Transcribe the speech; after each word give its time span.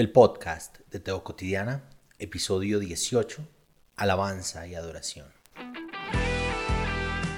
El 0.00 0.12
podcast 0.12 0.78
de 0.90 0.98
Teo 0.98 1.22
Cotidiana, 1.22 1.84
episodio 2.18 2.78
18, 2.78 3.46
Alabanza 3.96 4.66
y 4.66 4.74
Adoración. 4.74 5.26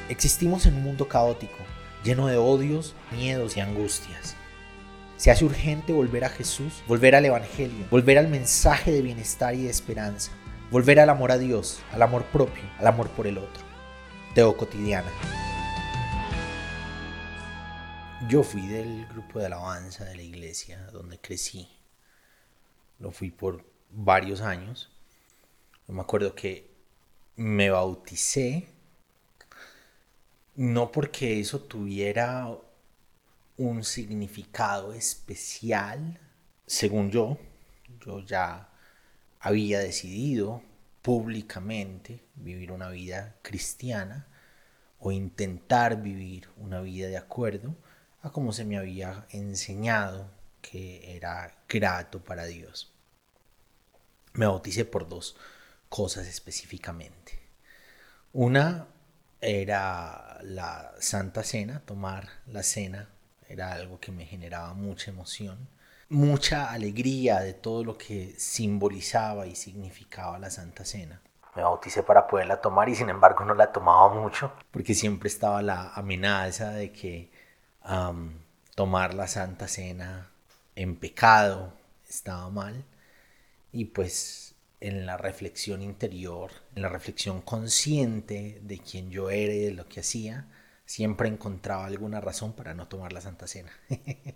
Existimos 0.08 0.66
en 0.66 0.74
un 0.74 0.84
mundo 0.84 1.08
caótico, 1.08 1.58
lleno 2.04 2.28
de 2.28 2.36
odios, 2.36 2.94
miedos 3.10 3.56
y 3.56 3.60
angustias. 3.60 4.36
Se 5.16 5.32
hace 5.32 5.44
urgente 5.44 5.92
volver 5.92 6.24
a 6.24 6.28
Jesús, 6.28 6.84
volver 6.86 7.16
al 7.16 7.24
Evangelio, 7.24 7.84
volver 7.90 8.16
al 8.16 8.28
mensaje 8.28 8.92
de 8.92 9.02
bienestar 9.02 9.56
y 9.56 9.64
de 9.64 9.70
esperanza, 9.70 10.30
volver 10.70 11.00
al 11.00 11.10
amor 11.10 11.32
a 11.32 11.38
Dios, 11.38 11.80
al 11.90 12.02
amor 12.02 12.24
propio, 12.26 12.62
al 12.78 12.86
amor 12.86 13.10
por 13.10 13.26
el 13.26 13.38
otro. 13.38 13.64
Teo 14.36 14.56
Cotidiana. 14.56 15.10
Yo 18.28 18.44
fui 18.44 18.64
del 18.68 19.04
grupo 19.08 19.40
de 19.40 19.46
alabanza 19.46 20.04
de 20.04 20.14
la 20.14 20.22
iglesia 20.22 20.80
donde 20.92 21.18
crecí 21.18 21.81
lo 23.02 23.10
fui 23.10 23.30
por 23.30 23.64
varios 23.90 24.40
años. 24.40 24.90
Me 25.88 26.00
acuerdo 26.00 26.34
que 26.34 26.70
me 27.36 27.68
bauticé, 27.68 28.68
no 30.54 30.92
porque 30.92 31.40
eso 31.40 31.60
tuviera 31.60 32.48
un 33.58 33.84
significado 33.84 34.92
especial, 34.94 36.20
según 36.66 37.10
yo, 37.10 37.38
yo 38.06 38.20
ya 38.20 38.70
había 39.40 39.80
decidido 39.80 40.62
públicamente 41.02 42.22
vivir 42.36 42.70
una 42.70 42.88
vida 42.88 43.36
cristiana 43.42 44.28
o 45.00 45.10
intentar 45.10 46.00
vivir 46.00 46.48
una 46.56 46.80
vida 46.80 47.08
de 47.08 47.16
acuerdo 47.16 47.74
a 48.22 48.30
como 48.30 48.52
se 48.52 48.64
me 48.64 48.78
había 48.78 49.26
enseñado 49.30 50.30
que 50.60 51.16
era 51.16 51.56
grato 51.68 52.22
para 52.22 52.44
Dios 52.44 52.91
me 54.34 54.46
bauticé 54.46 54.84
por 54.84 55.08
dos 55.08 55.36
cosas 55.88 56.26
específicamente. 56.26 57.38
Una 58.32 58.86
era 59.40 60.38
la 60.42 60.92
Santa 61.00 61.42
Cena, 61.42 61.82
tomar 61.84 62.28
la 62.46 62.62
cena 62.62 63.08
era 63.48 63.72
algo 63.72 64.00
que 64.00 64.12
me 64.12 64.24
generaba 64.24 64.72
mucha 64.72 65.10
emoción, 65.10 65.68
mucha 66.08 66.70
alegría 66.70 67.40
de 67.40 67.52
todo 67.52 67.84
lo 67.84 67.98
que 67.98 68.34
simbolizaba 68.38 69.46
y 69.46 69.54
significaba 69.54 70.38
la 70.38 70.50
Santa 70.50 70.84
Cena. 70.84 71.20
Me 71.54 71.62
bauticé 71.62 72.02
para 72.02 72.26
poderla 72.26 72.62
tomar 72.62 72.88
y 72.88 72.94
sin 72.94 73.10
embargo 73.10 73.44
no 73.44 73.52
la 73.54 73.70
tomaba 73.70 74.14
mucho 74.14 74.52
porque 74.70 74.94
siempre 74.94 75.28
estaba 75.28 75.60
la 75.60 75.92
amenaza 75.92 76.70
de 76.70 76.92
que 76.92 77.30
tomar 78.74 79.12
la 79.12 79.26
Santa 79.26 79.68
Cena 79.68 80.30
en 80.74 80.96
pecado 80.96 81.74
estaba 82.08 82.48
mal 82.48 82.84
y 83.72 83.86
pues 83.86 84.54
en 84.80 85.06
la 85.06 85.16
reflexión 85.16 85.80
interior, 85.80 86.50
en 86.74 86.82
la 86.82 86.88
reflexión 86.88 87.40
consciente 87.40 88.60
de 88.62 88.78
quién 88.78 89.10
yo 89.10 89.30
era 89.30 89.52
y 89.52 89.60
de 89.60 89.72
lo 89.72 89.88
que 89.88 90.00
hacía, 90.00 90.48
siempre 90.84 91.28
encontraba 91.28 91.86
alguna 91.86 92.20
razón 92.20 92.52
para 92.52 92.74
no 92.74 92.88
tomar 92.88 93.12
la 93.12 93.20
Santa 93.20 93.46
Cena. 93.46 93.72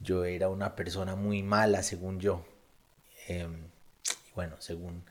yo 0.00 0.24
era 0.24 0.48
una 0.48 0.76
persona 0.76 1.16
muy 1.16 1.42
mala, 1.42 1.82
según 1.82 2.20
yo. 2.20 2.44
Em, 3.28 3.68
bueno, 4.34 4.56
según 4.60 5.04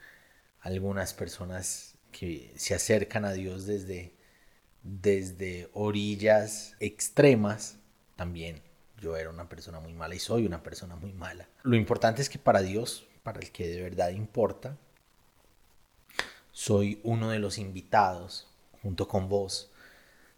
algunas 0.60 1.12
personas 1.12 1.96
que 2.12 2.52
se 2.56 2.74
acercan 2.74 3.24
a 3.24 3.32
Dios 3.32 3.66
desde, 3.66 4.14
desde 4.82 5.70
orillas 5.72 6.76
extremas, 6.78 7.78
también 8.16 8.62
yo 9.00 9.16
era 9.16 9.30
una 9.30 9.48
persona 9.48 9.80
muy 9.80 9.92
mala 9.92 10.14
y 10.14 10.20
soy 10.20 10.46
una 10.46 10.62
persona 10.62 10.94
muy 10.94 11.12
mala. 11.12 11.48
Lo 11.64 11.74
importante 11.74 12.22
es 12.22 12.28
que 12.28 12.38
para 12.38 12.62
Dios 12.62 13.08
para 13.22 13.40
el 13.40 13.50
que 13.50 13.68
de 13.68 13.82
verdad 13.82 14.10
importa. 14.10 14.76
Soy 16.50 17.00
uno 17.02 17.30
de 17.30 17.38
los 17.38 17.58
invitados 17.58 18.48
junto 18.82 19.08
con 19.08 19.28
vos, 19.28 19.70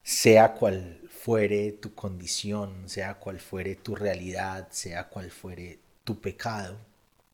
sea 0.02 0.54
cual 0.54 1.00
fuere 1.08 1.72
tu 1.72 1.94
condición, 1.94 2.88
sea 2.88 3.14
cual 3.14 3.40
fuere 3.40 3.74
tu 3.74 3.96
realidad, 3.96 4.68
sea 4.70 5.08
cual 5.08 5.30
fuere 5.30 5.80
tu 6.04 6.20
pecado. 6.20 6.78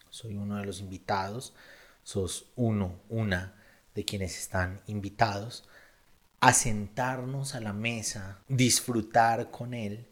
Soy 0.09 0.37
uno 0.37 0.57
de 0.57 0.65
los 0.65 0.81
invitados, 0.81 1.55
sos 2.03 2.47
uno, 2.57 3.01
una 3.09 3.55
de 3.95 4.05
quienes 4.05 4.39
están 4.39 4.81
invitados 4.87 5.69
a 6.41 6.55
sentarnos 6.55 7.55
a 7.55 7.61
la 7.61 7.73
mesa, 7.73 8.39
disfrutar 8.49 9.51
con 9.51 9.75
Él, 9.75 10.07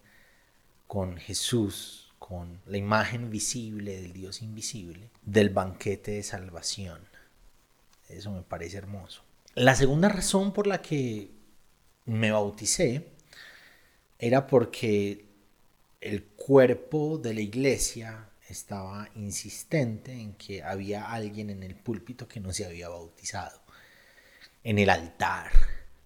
con 0.87 1.17
Jesús, 1.17 2.08
con 2.29 2.61
la 2.67 2.77
imagen 2.77 3.31
visible 3.31 4.03
del 4.03 4.13
Dios 4.13 4.43
invisible, 4.43 5.09
del 5.23 5.49
banquete 5.49 6.11
de 6.11 6.23
salvación. 6.23 7.01
Eso 8.11 8.31
me 8.33 8.43
parece 8.43 8.77
hermoso. 8.77 9.23
La 9.55 9.75
segunda 9.75 10.11
razón 10.11 10.53
por 10.53 10.67
la 10.67 10.83
que 10.83 11.31
me 12.05 12.31
bauticé 12.31 13.09
era 14.19 14.47
porque 14.47 15.25
el 16.03 16.25
cuerpo 16.25 17.17
de 17.17 17.33
la 17.33 17.41
iglesia 17.41 18.29
estaba 18.51 19.09
insistente 19.15 20.13
en 20.13 20.35
que 20.35 20.63
había 20.63 21.11
alguien 21.11 21.49
en 21.49 21.63
el 21.63 21.77
púlpito 21.77 22.29
que 22.29 22.41
no 22.41 22.53
se 22.53 22.67
había 22.67 22.91
bautizado, 22.91 23.63
en 24.65 24.79
el 24.79 24.91
altar 24.91 25.51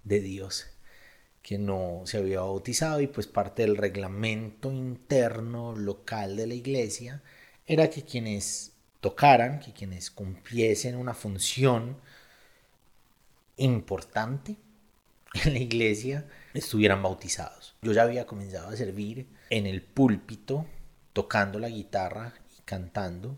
de 0.04 0.20
Dios 0.20 0.71
que 1.42 1.58
no 1.58 2.02
se 2.04 2.18
había 2.18 2.40
bautizado 2.40 3.00
y 3.00 3.08
pues 3.08 3.26
parte 3.26 3.62
del 3.62 3.76
reglamento 3.76 4.70
interno 4.70 5.74
local 5.74 6.36
de 6.36 6.46
la 6.46 6.54
iglesia 6.54 7.22
era 7.66 7.90
que 7.90 8.04
quienes 8.04 8.72
tocaran, 9.00 9.58
que 9.58 9.72
quienes 9.72 10.10
cumpliesen 10.10 10.96
una 10.96 11.14
función 11.14 11.96
importante 13.56 14.56
en 15.34 15.52
la 15.52 15.58
iglesia 15.58 16.26
estuvieran 16.54 17.02
bautizados. 17.02 17.76
Yo 17.82 17.92
ya 17.92 18.02
había 18.02 18.26
comenzado 18.26 18.68
a 18.68 18.76
servir 18.76 19.26
en 19.50 19.66
el 19.66 19.82
púlpito, 19.82 20.66
tocando 21.12 21.58
la 21.58 21.68
guitarra 21.68 22.34
y 22.56 22.62
cantando. 22.62 23.36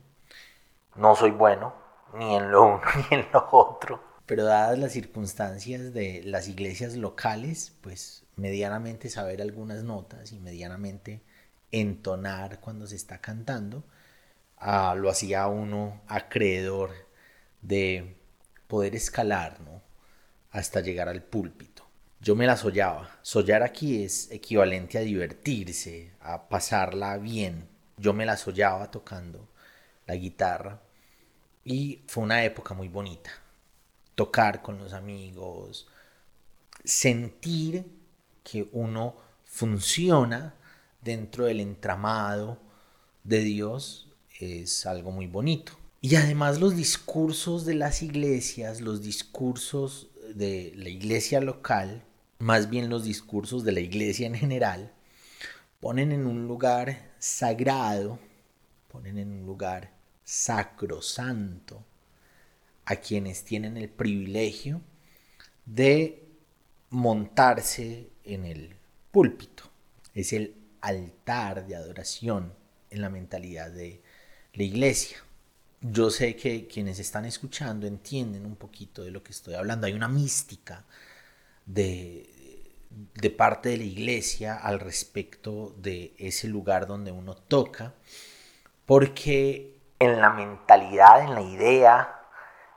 No 0.97 1.17
soy 1.17 1.31
bueno 1.31 1.75
ni 2.15 2.37
en 2.37 2.51
lo 2.51 2.65
uno 2.65 2.81
ni 3.11 3.17
en 3.17 3.27
lo 3.33 3.49
otro 3.51 4.14
pero 4.27 4.45
dadas 4.45 4.79
las 4.79 4.93
circunstancias 4.93 5.93
de 5.93 6.23
las 6.25 6.49
iglesias 6.49 6.97
locales, 6.97 7.73
pues 7.81 8.25
medianamente 8.37 9.11
saber 9.11 9.43
algunas 9.43 9.85
notas 9.85 10.33
y 10.33 10.41
medianamente 10.41 11.23
entonar 11.71 12.61
cuando 12.61 12.87
se 12.87 12.97
está 12.97 13.19
cantando, 13.21 13.85
ah, 14.59 14.95
lo 14.97 15.11
hacía 15.11 15.47
uno 15.49 16.03
acreedor 16.09 16.93
de 17.63 18.17
poder 18.69 18.95
escalar 18.97 19.61
¿no? 19.61 19.83
hasta 20.51 20.81
llegar 20.81 21.09
al 21.09 21.23
púlpito. 21.23 21.85
Yo 22.21 22.35
me 22.37 22.47
la 22.47 22.57
soñaba. 22.57 23.19
Sollar 23.23 23.63
aquí 23.63 24.03
es 24.03 24.31
equivalente 24.31 24.97
a 24.97 25.03
divertirse, 25.03 26.13
a 26.21 26.49
pasarla 26.49 27.19
bien. 27.19 27.69
Yo 27.99 28.15
me 28.15 28.25
la 28.25 28.37
soñaba 28.39 28.91
tocando 28.91 29.49
la 30.07 30.15
guitarra 30.15 30.81
y 31.65 32.03
fue 32.07 32.25
una 32.25 32.45
época 32.45 32.75
muy 32.75 32.89
bonita 32.89 33.44
tocar 34.15 34.63
con 34.63 34.79
los 34.79 34.93
amigos, 34.93 35.87
sentir 36.85 37.87
que 38.43 38.69
uno 38.73 39.17
funciona 39.45 40.55
dentro 41.03 41.47
del 41.47 41.61
entramado 41.61 42.59
de 43.23 43.41
Dios 43.41 44.09
es 44.41 44.87
algo 44.87 45.11
muy 45.11 45.27
bonito. 45.27 45.73
Y 46.01 46.17
además 46.17 46.61
los 46.61 46.77
discursos 46.77 47.65
de 47.65 47.75
las 47.75 48.03
iglesias, 48.03 48.81
los 48.81 49.03
discursos 49.03 50.09
de 50.35 50.73
la 50.77 50.91
iglesia 50.91 51.41
local, 51.41 52.05
más 52.39 52.69
bien 52.69 52.91
los 52.91 53.05
discursos 53.05 53.65
de 53.65 53.73
la 53.73 53.81
iglesia 53.81 54.27
en 54.27 54.35
general, 54.35 54.93
ponen 55.81 56.13
en 56.13 56.27
un 56.27 56.47
lugar 56.47 57.13
sagrado, 57.19 58.19
ponen 58.93 59.19
en 59.19 59.33
un 59.33 59.47
lugar 59.47 59.93
sacrosanto 60.25 61.83
a 62.87 62.97
quienes 62.97 63.45
tienen 63.45 63.77
el 63.77 63.89
privilegio 63.89 64.81
de 65.65 66.23
montarse 66.91 68.09
en 68.25 68.45
el 68.45 68.77
púlpito. 69.11 69.65
Es 70.15 70.33
el 70.33 70.55
altar 70.81 71.67
de 71.67 71.77
adoración 71.77 72.53
en 72.91 73.01
la 73.01 73.09
mentalidad 73.09 73.71
de 73.71 74.01
la 74.53 74.63
iglesia. 74.63 75.19
Yo 75.81 76.11
sé 76.11 76.37
que 76.37 76.67
quienes 76.67 76.99
están 76.99 77.25
escuchando 77.25 77.87
entienden 77.87 78.47
un 78.47 78.57
poquito 78.57 79.03
de 79.03 79.11
lo 79.11 79.23
que 79.23 79.33
estoy 79.33 79.55
hablando. 79.55 79.87
Hay 79.87 79.93
una 79.93 80.09
mística 80.09 80.85
de, 81.67 82.29
de 83.15 83.31
parte 83.31 83.71
de 83.71 83.79
la 83.79 83.85
iglesia 83.85 84.57
al 84.57 84.81
respecto 84.81 85.75
de 85.79 86.15
ese 86.19 86.49
lugar 86.49 86.87
donde 86.87 87.13
uno 87.13 87.35
toca, 87.35 87.95
porque 88.87 89.77
en 89.99 90.21
la 90.21 90.31
mentalidad, 90.31 91.23
en 91.23 91.35
la 91.35 91.43
idea 91.43 92.24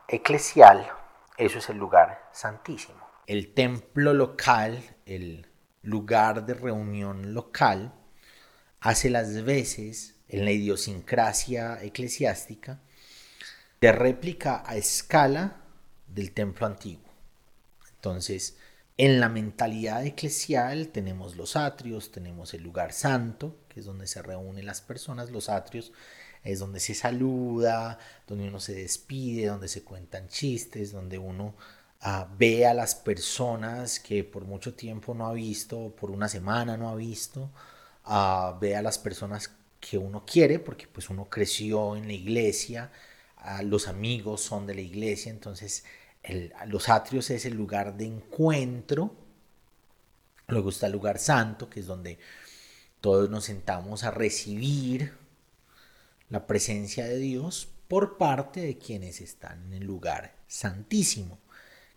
eclesial, 0.07 0.89
eso 1.38 1.59
es 1.59 1.69
el 1.69 1.77
lugar 1.77 2.30
santísimo. 2.31 3.06
El 3.27 3.54
templo 3.54 4.13
local, 4.13 4.81
el 5.06 5.48
lugar 5.83 6.45
de 6.45 6.54
reunión 6.54 7.33
local, 7.33 7.94
hace 8.80 9.09
las 9.09 9.44
veces 9.44 10.15
en 10.30 10.45
la 10.45 10.51
idiosincrasia 10.51 11.81
eclesiástica 11.83 12.80
de 13.81 13.92
réplica 13.92 14.63
a 14.65 14.75
escala 14.75 15.57
del 16.07 16.31
templo 16.31 16.65
antiguo. 16.65 17.09
Entonces, 17.95 18.57
en 18.98 19.19
la 19.19 19.30
mentalidad 19.30 20.06
eclesial 20.06 20.88
tenemos 20.89 21.36
los 21.36 21.56
atrios, 21.56 22.12
tenemos 22.12 22.54
el 22.54 22.63
lugar 22.63 22.94
santo, 22.94 23.56
que 23.69 23.81
es 23.81 23.86
donde 23.86 24.07
se 24.07 24.21
reúnen 24.21 24.65
las 24.65 24.81
personas, 24.81 25.30
los 25.30 25.50
atrios 25.50 25.92
es 26.47 26.59
donde 26.59 26.79
se 26.79 26.94
saluda, 26.94 27.99
donde 28.25 28.47
uno 28.47 28.59
se 28.59 28.73
despide, 28.73 29.47
donde 29.47 29.67
se 29.67 29.83
cuentan 29.83 30.29
chistes, 30.29 30.94
donde 30.94 31.17
uno 31.17 31.55
ah, 32.01 32.29
ve 32.38 32.65
a 32.65 32.73
las 32.73 32.95
personas 32.95 33.99
que 33.99 34.23
por 34.23 34.45
mucho 34.45 34.73
tiempo 34.73 35.13
no 35.13 35.27
ha 35.27 35.33
visto, 35.33 35.94
por 35.99 36.09
una 36.09 36.29
semana 36.29 36.77
no 36.77 36.89
ha 36.89 36.95
visto, 36.95 37.51
uh, 38.05 38.57
ve 38.61 38.77
a 38.77 38.81
las 38.81 38.97
personas 38.97 39.51
que 39.81 39.97
uno 39.97 40.25
quiere, 40.25 40.59
porque 40.59 40.88
pues 40.88 41.09
uno 41.09 41.25
creció 41.25 41.97
en 41.97 42.07
la 42.07 42.13
iglesia, 42.13 42.91
los 43.63 43.88
amigos 43.88 44.41
son 44.41 44.65
de 44.65 44.75
la 44.75 44.81
iglesia, 44.81 45.31
entonces 45.31 45.85
los 46.67 46.89
atrios 46.89 47.29
es 47.29 47.45
el 47.45 47.53
lugar 47.53 47.95
de 47.95 48.05
encuentro, 48.05 49.15
luego 50.47 50.69
está 50.69 50.88
el 50.88 50.94
lugar 50.94 51.19
santo, 51.19 51.69
que 51.69 51.81
es 51.81 51.85
donde 51.85 52.19
todos 52.99 53.29
nos 53.29 53.45
sentamos 53.45 54.03
a 54.03 54.11
recibir 54.11 55.13
la 56.29 56.45
presencia 56.47 57.06
de 57.06 57.18
Dios 57.18 57.69
por 57.88 58.18
parte 58.18 58.62
de 58.62 58.77
quienes 58.77 59.21
están 59.21 59.65
en 59.68 59.74
el 59.74 59.85
lugar 59.85 60.35
santísimo, 60.47 61.39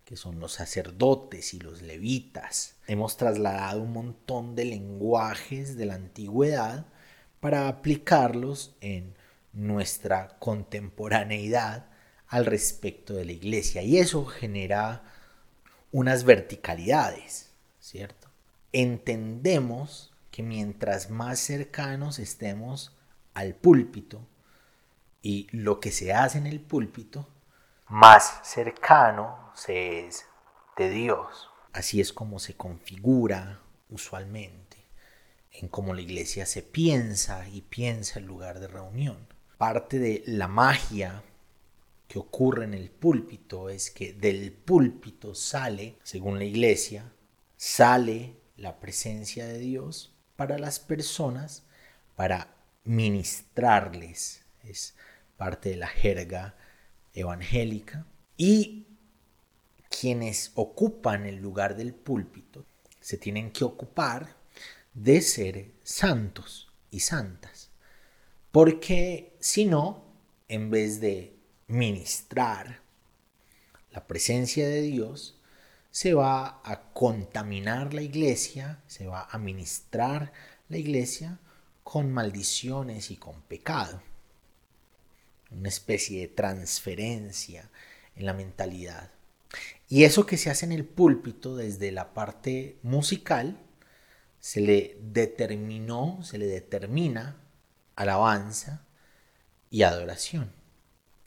que 0.05 0.15
son 0.15 0.39
los 0.39 0.53
sacerdotes 0.53 1.53
y 1.53 1.59
los 1.59 1.81
levitas. 1.81 2.75
Hemos 2.87 3.17
trasladado 3.17 3.81
un 3.81 3.93
montón 3.93 4.55
de 4.55 4.65
lenguajes 4.65 5.75
de 5.75 5.85
la 5.85 5.95
antigüedad 5.95 6.85
para 7.39 7.67
aplicarlos 7.67 8.75
en 8.81 9.15
nuestra 9.53 10.37
contemporaneidad 10.39 11.87
al 12.27 12.45
respecto 12.45 13.13
de 13.13 13.25
la 13.25 13.31
iglesia. 13.33 13.81
Y 13.81 13.97
eso 13.97 14.25
genera 14.25 15.03
unas 15.91 16.23
verticalidades, 16.23 17.51
¿cierto? 17.79 18.29
Entendemos 18.71 20.13
que 20.29 20.43
mientras 20.43 21.09
más 21.09 21.39
cercanos 21.39 22.19
estemos 22.19 22.95
al 23.33 23.55
púlpito 23.55 24.27
y 25.21 25.47
lo 25.51 25.79
que 25.79 25.91
se 25.91 26.13
hace 26.13 26.37
en 26.37 26.47
el 26.47 26.59
púlpito, 26.59 27.27
más 27.87 28.39
cercano 28.43 29.51
se 29.53 30.07
es 30.07 30.25
de 30.77 30.89
Dios. 30.89 31.49
Así 31.73 32.01
es 32.01 32.11
como 32.11 32.39
se 32.39 32.55
configura 32.55 33.61
usualmente 33.89 34.77
en 35.51 35.67
cómo 35.67 35.93
la 35.93 36.01
iglesia 36.01 36.45
se 36.45 36.61
piensa 36.61 37.47
y 37.49 37.61
piensa 37.61 38.19
el 38.19 38.25
lugar 38.25 38.59
de 38.59 38.67
reunión. 38.67 39.27
Parte 39.57 39.99
de 39.99 40.23
la 40.25 40.47
magia 40.47 41.23
que 42.07 42.19
ocurre 42.19 42.65
en 42.65 42.73
el 42.73 42.89
púlpito 42.89 43.69
es 43.69 43.91
que 43.91 44.13
del 44.13 44.51
púlpito 44.51 45.35
sale, 45.35 45.97
según 46.03 46.39
la 46.39 46.45
iglesia, 46.45 47.13
sale 47.57 48.37
la 48.55 48.79
presencia 48.79 49.45
de 49.45 49.59
Dios 49.59 50.13
para 50.35 50.57
las 50.57 50.79
personas 50.79 51.63
para 52.15 52.55
ministrarles. 52.91 54.41
Es 54.63 54.95
parte 55.37 55.69
de 55.69 55.77
la 55.77 55.87
jerga 55.87 56.55
evangélica. 57.13 58.05
Y 58.37 58.87
quienes 59.89 60.51
ocupan 60.55 61.25
el 61.25 61.37
lugar 61.37 61.75
del 61.75 61.93
púlpito 61.93 62.65
se 62.99 63.17
tienen 63.17 63.51
que 63.51 63.63
ocupar 63.63 64.35
de 64.93 65.21
ser 65.21 65.71
santos 65.83 66.71
y 66.91 66.99
santas. 66.99 67.69
Porque 68.51 69.35
si 69.39 69.65
no, 69.65 70.03
en 70.49 70.69
vez 70.69 70.99
de 70.99 71.35
ministrar 71.67 72.81
la 73.91 74.05
presencia 74.05 74.67
de 74.67 74.81
Dios, 74.81 75.39
se 75.91 76.13
va 76.13 76.61
a 76.63 76.91
contaminar 76.93 77.93
la 77.93 78.01
iglesia, 78.01 78.81
se 78.87 79.07
va 79.07 79.27
a 79.29 79.37
ministrar 79.37 80.33
la 80.67 80.77
iglesia 80.77 81.39
con 81.83 82.11
maldiciones 82.11 83.11
y 83.11 83.17
con 83.17 83.41
pecado. 83.41 84.01
Una 85.49 85.69
especie 85.69 86.21
de 86.21 86.27
transferencia 86.27 87.69
en 88.15 88.25
la 88.25 88.33
mentalidad. 88.33 89.11
Y 89.89 90.03
eso 90.03 90.25
que 90.25 90.37
se 90.37 90.49
hace 90.49 90.65
en 90.65 90.71
el 90.71 90.85
púlpito 90.85 91.55
desde 91.55 91.91
la 91.91 92.13
parte 92.13 92.77
musical, 92.83 93.57
se 94.39 94.61
le 94.61 94.97
determinó, 95.01 96.23
se 96.23 96.37
le 96.37 96.47
determina 96.47 97.37
alabanza 97.95 98.85
y 99.69 99.83
adoración. 99.83 100.51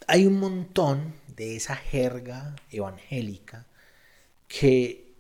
Hay 0.07 0.27
un 0.27 0.39
montón 0.39 1.15
de 1.37 1.57
esa 1.57 1.77
jerga 1.77 2.57
evangélica 2.71 3.67
que 4.49 5.15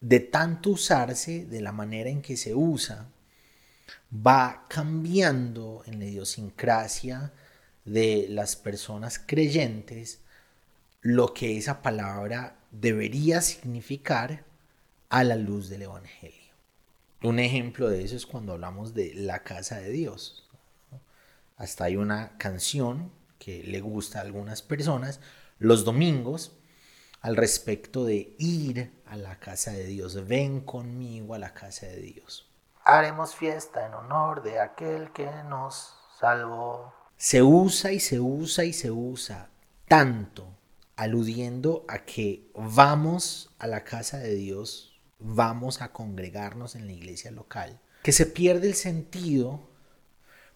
de 0.00 0.20
tanto 0.20 0.70
usarse 0.70 1.44
de 1.44 1.60
la 1.60 1.72
manera 1.72 2.08
en 2.08 2.22
que 2.22 2.36
se 2.36 2.54
usa, 2.54 3.08
va 4.12 4.66
cambiando 4.68 5.82
en 5.86 5.98
la 5.98 6.06
idiosincrasia 6.06 7.32
de 7.84 8.26
las 8.28 8.56
personas 8.56 9.18
creyentes 9.18 10.20
lo 11.00 11.32
que 11.32 11.56
esa 11.56 11.82
palabra 11.82 12.58
debería 12.70 13.40
significar 13.40 14.44
a 15.08 15.24
la 15.24 15.36
luz 15.36 15.68
del 15.68 15.82
Evangelio. 15.82 16.52
Un 17.22 17.38
ejemplo 17.38 17.88
de 17.88 18.04
eso 18.04 18.16
es 18.16 18.26
cuando 18.26 18.52
hablamos 18.52 18.94
de 18.94 19.14
la 19.14 19.42
casa 19.42 19.78
de 19.80 19.90
Dios. 19.90 20.44
Hasta 21.56 21.84
hay 21.84 21.96
una 21.96 22.36
canción 22.38 23.10
que 23.38 23.62
le 23.64 23.80
gusta 23.80 24.18
a 24.18 24.22
algunas 24.22 24.62
personas 24.62 25.20
los 25.58 25.84
domingos 25.84 26.52
al 27.20 27.36
respecto 27.36 28.04
de 28.04 28.34
ir 28.38 28.92
a 29.06 29.16
la 29.16 29.40
casa 29.40 29.72
de 29.72 29.86
Dios. 29.86 30.26
Ven 30.28 30.60
conmigo 30.60 31.34
a 31.34 31.38
la 31.38 31.54
casa 31.54 31.86
de 31.86 32.00
Dios 32.00 32.47
haremos 32.88 33.34
fiesta 33.34 33.86
en 33.86 33.92
honor 33.92 34.42
de 34.42 34.60
aquel 34.60 35.12
que 35.12 35.28
nos 35.46 35.94
salvó. 36.18 36.94
Se 37.18 37.42
usa 37.42 37.92
y 37.92 38.00
se 38.00 38.18
usa 38.18 38.64
y 38.64 38.72
se 38.72 38.90
usa 38.90 39.50
tanto 39.86 40.56
aludiendo 40.96 41.84
a 41.86 42.06
que 42.06 42.50
vamos 42.54 43.54
a 43.58 43.66
la 43.66 43.84
casa 43.84 44.16
de 44.16 44.34
Dios, 44.34 44.98
vamos 45.18 45.82
a 45.82 45.92
congregarnos 45.92 46.76
en 46.76 46.86
la 46.86 46.92
iglesia 46.92 47.30
local, 47.30 47.78
que 48.02 48.12
se 48.12 48.24
pierde 48.24 48.68
el 48.68 48.74
sentido 48.74 49.68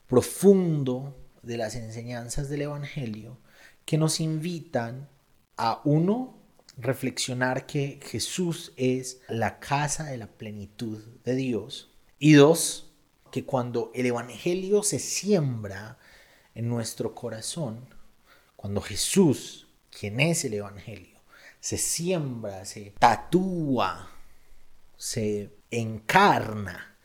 profundo 0.06 1.14
de 1.42 1.58
las 1.58 1.74
enseñanzas 1.74 2.48
del 2.48 2.62
Evangelio 2.62 3.36
que 3.84 3.98
nos 3.98 4.20
invitan 4.20 5.10
a 5.58 5.82
uno 5.84 6.38
reflexionar 6.78 7.66
que 7.66 8.00
Jesús 8.02 8.72
es 8.76 9.20
la 9.28 9.58
casa 9.60 10.04
de 10.04 10.16
la 10.16 10.28
plenitud 10.28 10.98
de 11.24 11.34
Dios 11.34 11.91
y 12.24 12.34
dos, 12.34 12.88
que 13.32 13.44
cuando 13.44 13.90
el 13.96 14.06
Evangelio 14.06 14.84
se 14.84 15.00
siembra 15.00 15.98
en 16.54 16.68
nuestro 16.68 17.16
corazón, 17.16 17.84
cuando 18.54 18.80
Jesús, 18.80 19.66
quien 19.90 20.20
es 20.20 20.44
el 20.44 20.54
Evangelio, 20.54 21.18
se 21.58 21.78
siembra, 21.78 22.64
se 22.64 22.94
tatúa, 22.96 24.08
se 24.96 25.50
encarna 25.72 26.96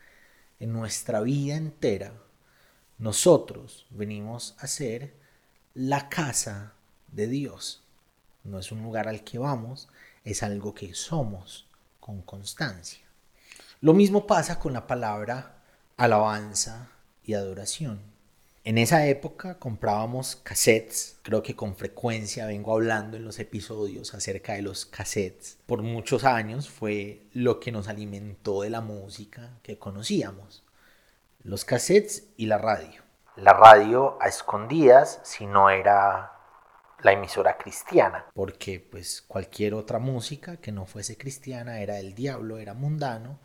en 0.60 0.72
nuestra 0.72 1.20
vida 1.20 1.56
entera, 1.56 2.14
nosotros 2.98 3.86
venimos 3.90 4.54
a 4.60 4.68
ser 4.68 5.16
la 5.74 6.08
casa 6.08 6.74
de 7.08 7.26
Dios. 7.26 7.82
No 8.44 8.60
es 8.60 8.70
un 8.70 8.84
lugar 8.84 9.08
al 9.08 9.24
que 9.24 9.38
vamos, 9.38 9.88
es 10.22 10.44
algo 10.44 10.76
que 10.76 10.94
somos 10.94 11.66
con 11.98 12.22
constancia. 12.22 13.07
Lo 13.80 13.94
mismo 13.94 14.26
pasa 14.26 14.58
con 14.58 14.72
la 14.72 14.88
palabra 14.88 15.54
alabanza 15.96 16.88
y 17.22 17.34
adoración. 17.34 18.00
En 18.64 18.76
esa 18.76 19.06
época 19.06 19.60
comprábamos 19.60 20.34
cassettes, 20.34 21.20
creo 21.22 21.44
que 21.44 21.54
con 21.54 21.76
frecuencia 21.76 22.46
vengo 22.46 22.72
hablando 22.72 23.16
en 23.16 23.24
los 23.24 23.38
episodios 23.38 24.14
acerca 24.14 24.54
de 24.54 24.62
los 24.62 24.84
cassettes. 24.84 25.58
Por 25.64 25.82
muchos 25.82 26.24
años 26.24 26.68
fue 26.68 27.22
lo 27.32 27.60
que 27.60 27.70
nos 27.70 27.86
alimentó 27.86 28.62
de 28.62 28.70
la 28.70 28.80
música 28.80 29.50
que 29.62 29.78
conocíamos. 29.78 30.64
Los 31.44 31.64
cassettes 31.64 32.24
y 32.36 32.46
la 32.46 32.58
radio. 32.58 33.02
La 33.36 33.52
radio 33.52 34.18
a 34.20 34.26
escondidas 34.26 35.20
si 35.22 35.46
no 35.46 35.70
era 35.70 36.32
la 37.04 37.12
emisora 37.12 37.56
cristiana, 37.56 38.26
porque 38.34 38.80
pues 38.80 39.22
cualquier 39.22 39.74
otra 39.74 40.00
música 40.00 40.56
que 40.56 40.72
no 40.72 40.84
fuese 40.84 41.16
cristiana 41.16 41.80
era 41.80 41.94
del 41.94 42.16
diablo, 42.16 42.58
era 42.58 42.74
mundano 42.74 43.38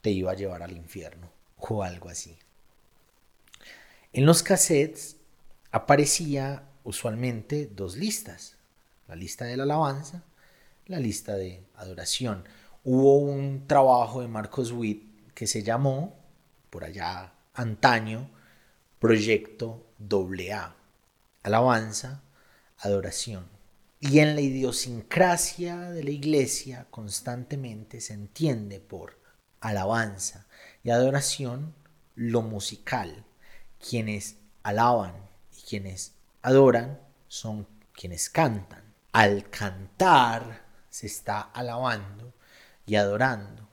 te 0.00 0.10
iba 0.10 0.32
a 0.32 0.36
llevar 0.36 0.62
al 0.62 0.76
infierno 0.76 1.30
o 1.56 1.82
algo 1.82 2.08
así. 2.08 2.38
En 4.12 4.24
los 4.26 4.42
cassettes 4.42 5.16
aparecía 5.70 6.68
usualmente 6.84 7.66
dos 7.66 7.96
listas, 7.96 8.56
la 9.06 9.16
lista 9.16 9.44
de 9.44 9.56
la 9.56 9.64
alabanza, 9.64 10.24
la 10.86 10.98
lista 10.98 11.34
de 11.36 11.62
adoración. 11.76 12.44
Hubo 12.84 13.18
un 13.18 13.66
trabajo 13.66 14.22
de 14.22 14.28
Marcos 14.28 14.72
Witt 14.72 15.32
que 15.34 15.46
se 15.46 15.62
llamó, 15.62 16.16
por 16.70 16.84
allá 16.84 17.34
antaño, 17.54 18.30
proyecto 18.98 19.86
AA. 20.00 20.74
Alabanza, 21.42 22.22
adoración. 22.78 23.46
Y 24.00 24.20
en 24.20 24.34
la 24.34 24.40
idiosincrasia 24.40 25.90
de 25.90 26.04
la 26.04 26.10
iglesia 26.10 26.86
constantemente 26.90 28.00
se 28.00 28.14
entiende 28.14 28.80
por 28.80 29.18
alabanza 29.60 30.46
y 30.82 30.90
adoración 30.90 31.74
lo 32.14 32.42
musical. 32.42 33.24
Quienes 33.78 34.36
alaban 34.62 35.14
y 35.56 35.62
quienes 35.62 36.14
adoran 36.42 37.00
son 37.28 37.66
quienes 37.92 38.28
cantan. 38.30 38.82
Al 39.12 39.48
cantar 39.50 40.62
se 40.90 41.06
está 41.06 41.40
alabando 41.40 42.34
y 42.86 42.96
adorando. 42.96 43.68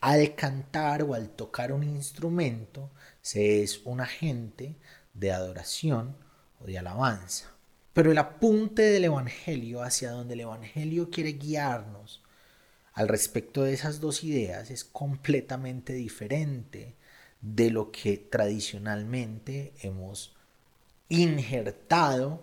Al 0.00 0.34
cantar 0.34 1.02
o 1.02 1.14
al 1.14 1.30
tocar 1.30 1.72
un 1.72 1.82
instrumento 1.82 2.90
se 3.22 3.62
es 3.62 3.80
un 3.84 4.00
agente 4.00 4.76
de 5.14 5.32
adoración 5.32 6.16
o 6.60 6.66
de 6.66 6.78
alabanza. 6.78 7.50
Pero 7.92 8.10
el 8.10 8.18
apunte 8.18 8.82
del 8.82 9.04
Evangelio 9.04 9.82
hacia 9.82 10.10
donde 10.10 10.34
el 10.34 10.40
Evangelio 10.40 11.10
quiere 11.10 11.34
guiarnos 11.34 12.23
al 12.94 13.08
respecto 13.08 13.62
de 13.62 13.74
esas 13.74 14.00
dos 14.00 14.24
ideas 14.24 14.70
es 14.70 14.84
completamente 14.84 15.92
diferente 15.92 16.94
de 17.40 17.70
lo 17.70 17.92
que 17.92 18.16
tradicionalmente 18.16 19.74
hemos 19.80 20.34
injertado 21.08 22.42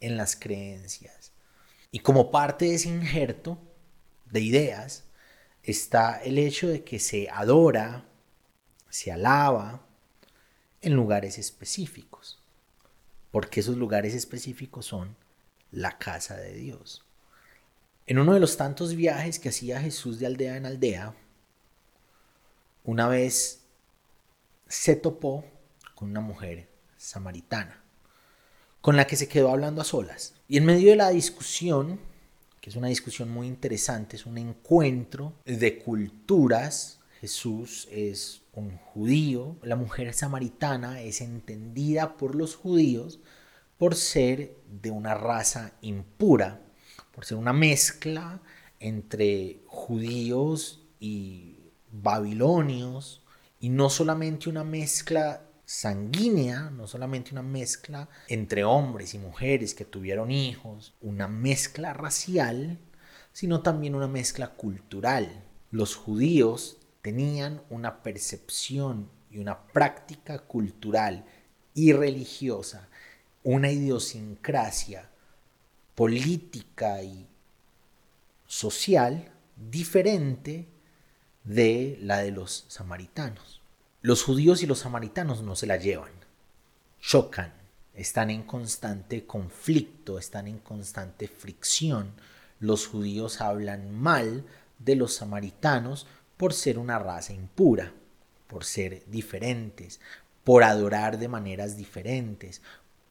en 0.00 0.16
las 0.16 0.34
creencias. 0.34 1.32
Y 1.92 2.00
como 2.00 2.30
parte 2.30 2.64
de 2.64 2.74
ese 2.74 2.88
injerto 2.88 3.58
de 4.30 4.40
ideas 4.40 5.04
está 5.62 6.20
el 6.22 6.38
hecho 6.38 6.68
de 6.68 6.82
que 6.82 6.98
se 6.98 7.28
adora, 7.30 8.06
se 8.88 9.12
alaba 9.12 9.86
en 10.80 10.94
lugares 10.94 11.38
específicos 11.38 12.42
porque 13.32 13.60
esos 13.60 13.76
lugares 13.76 14.14
específicos 14.14 14.86
son 14.86 15.16
la 15.72 15.98
casa 15.98 16.36
de 16.36 16.52
Dios. 16.52 17.04
En 18.12 18.18
uno 18.18 18.34
de 18.34 18.40
los 18.40 18.58
tantos 18.58 18.94
viajes 18.94 19.38
que 19.38 19.48
hacía 19.48 19.80
Jesús 19.80 20.18
de 20.18 20.26
aldea 20.26 20.58
en 20.58 20.66
aldea, 20.66 21.14
una 22.84 23.08
vez 23.08 23.62
se 24.68 24.96
topó 24.96 25.46
con 25.94 26.10
una 26.10 26.20
mujer 26.20 26.68
samaritana, 26.98 27.82
con 28.82 28.96
la 28.96 29.06
que 29.06 29.16
se 29.16 29.28
quedó 29.28 29.48
hablando 29.48 29.80
a 29.80 29.86
solas. 29.86 30.34
Y 30.46 30.58
en 30.58 30.66
medio 30.66 30.90
de 30.90 30.96
la 30.96 31.08
discusión, 31.08 32.00
que 32.60 32.68
es 32.68 32.76
una 32.76 32.88
discusión 32.88 33.30
muy 33.30 33.46
interesante, 33.46 34.16
es 34.16 34.26
un 34.26 34.36
encuentro 34.36 35.32
de 35.46 35.78
culturas, 35.78 37.00
Jesús 37.18 37.88
es 37.90 38.42
un 38.52 38.76
judío, 38.76 39.56
la 39.62 39.76
mujer 39.76 40.12
samaritana 40.12 41.00
es 41.00 41.22
entendida 41.22 42.18
por 42.18 42.34
los 42.34 42.56
judíos 42.56 43.20
por 43.78 43.94
ser 43.94 44.58
de 44.68 44.90
una 44.90 45.14
raza 45.14 45.72
impura, 45.80 46.60
por 47.12 47.24
ser 47.24 47.38
una 47.38 47.52
mezcla 47.52 48.40
entre 48.80 49.60
judíos 49.66 50.82
y 50.98 51.56
babilonios, 51.90 53.22
y 53.60 53.68
no 53.68 53.90
solamente 53.90 54.48
una 54.48 54.64
mezcla 54.64 55.42
sanguínea, 55.64 56.70
no 56.70 56.88
solamente 56.88 57.30
una 57.30 57.42
mezcla 57.42 58.08
entre 58.28 58.64
hombres 58.64 59.14
y 59.14 59.18
mujeres 59.18 59.74
que 59.74 59.84
tuvieron 59.84 60.32
hijos, 60.32 60.94
una 61.00 61.28
mezcla 61.28 61.92
racial, 61.92 62.80
sino 63.32 63.62
también 63.62 63.94
una 63.94 64.08
mezcla 64.08 64.48
cultural. 64.48 65.44
Los 65.70 65.94
judíos 65.94 66.78
tenían 67.02 67.62
una 67.70 68.02
percepción 68.02 69.10
y 69.30 69.38
una 69.38 69.62
práctica 69.68 70.40
cultural 70.40 71.24
y 71.72 71.92
religiosa, 71.92 72.88
una 73.44 73.70
idiosincrasia 73.70 75.11
política 75.94 77.02
y 77.02 77.26
social 78.46 79.32
diferente 79.56 80.68
de 81.44 81.98
la 82.00 82.18
de 82.18 82.30
los 82.30 82.64
samaritanos. 82.68 83.60
Los 84.00 84.22
judíos 84.22 84.62
y 84.62 84.66
los 84.66 84.80
samaritanos 84.80 85.42
no 85.42 85.54
se 85.54 85.66
la 85.66 85.76
llevan, 85.76 86.12
chocan, 87.00 87.52
están 87.94 88.30
en 88.30 88.42
constante 88.42 89.26
conflicto, 89.26 90.18
están 90.18 90.48
en 90.48 90.58
constante 90.58 91.28
fricción. 91.28 92.12
Los 92.58 92.86
judíos 92.86 93.40
hablan 93.40 93.94
mal 93.94 94.44
de 94.78 94.96
los 94.96 95.14
samaritanos 95.14 96.06
por 96.36 96.54
ser 96.54 96.78
una 96.78 96.98
raza 96.98 97.32
impura, 97.32 97.92
por 98.46 98.64
ser 98.64 99.04
diferentes, 99.06 100.00
por 100.44 100.64
adorar 100.64 101.18
de 101.18 101.28
maneras 101.28 101.76
diferentes, 101.76 102.62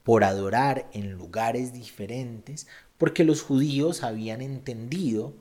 por 0.03 0.23
adorar 0.23 0.89
en 0.93 1.11
lugares 1.11 1.73
diferentes, 1.73 2.67
porque 2.97 3.23
los 3.23 3.41
judíos 3.41 4.03
habían 4.03 4.41
entendido, 4.41 5.33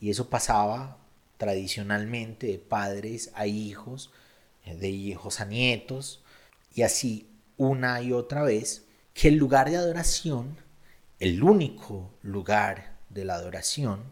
y 0.00 0.10
eso 0.10 0.28
pasaba 0.28 0.98
tradicionalmente 1.38 2.46
de 2.46 2.58
padres 2.58 3.30
a 3.34 3.46
hijos, 3.46 4.10
de 4.66 4.88
hijos 4.88 5.40
a 5.40 5.44
nietos, 5.44 6.22
y 6.74 6.82
así 6.82 7.28
una 7.56 8.00
y 8.02 8.12
otra 8.12 8.42
vez, 8.42 8.84
que 9.14 9.28
el 9.28 9.36
lugar 9.36 9.70
de 9.70 9.76
adoración, 9.76 10.56
el 11.20 11.42
único 11.42 12.10
lugar 12.22 12.96
de 13.10 13.24
la 13.24 13.34
adoración, 13.34 14.02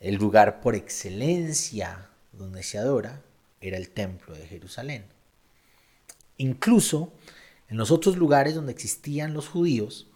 el 0.00 0.16
lugar 0.16 0.60
por 0.60 0.74
excelencia 0.74 2.08
donde 2.32 2.62
se 2.62 2.78
adora 2.78 3.22
era 3.60 3.76
el 3.76 3.90
templo 3.90 4.34
de 4.34 4.46
Jerusalén. 4.46 5.06
Incluso 6.36 7.12
en 7.68 7.76
los 7.76 7.90
otros 7.90 8.16
lugares 8.16 8.54
donde 8.54 8.72
existían 8.72 9.34
los 9.34 9.48
judíos, 9.48 10.08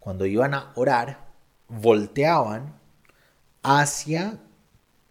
cuando 0.00 0.26
iban 0.26 0.54
a 0.54 0.72
orar, 0.74 1.26
volteaban 1.68 2.78
hacia 3.62 4.38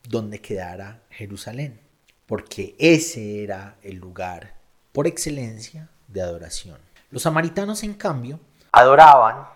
donde 0.08 0.40
quedara 0.40 1.04
Jerusalén, 1.10 1.82
porque 2.25 2.75
ese 2.80 3.44
era 3.44 3.78
el 3.82 3.98
lugar 3.98 4.56
por 4.92 5.08
excelencia 5.08 5.90
de 6.08 6.22
adoración. 6.22 6.80
Los 7.12 7.24
samaritanos, 7.24 7.84
en 7.84 7.94
cambio, 7.94 8.40
adoraban 8.72 9.48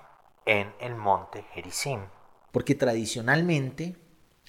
en 0.45 0.73
el 0.79 0.95
monte 0.95 1.45
Gerizim, 1.53 2.01
porque 2.51 2.75
tradicionalmente 2.75 3.95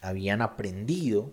habían 0.00 0.42
aprendido, 0.42 1.32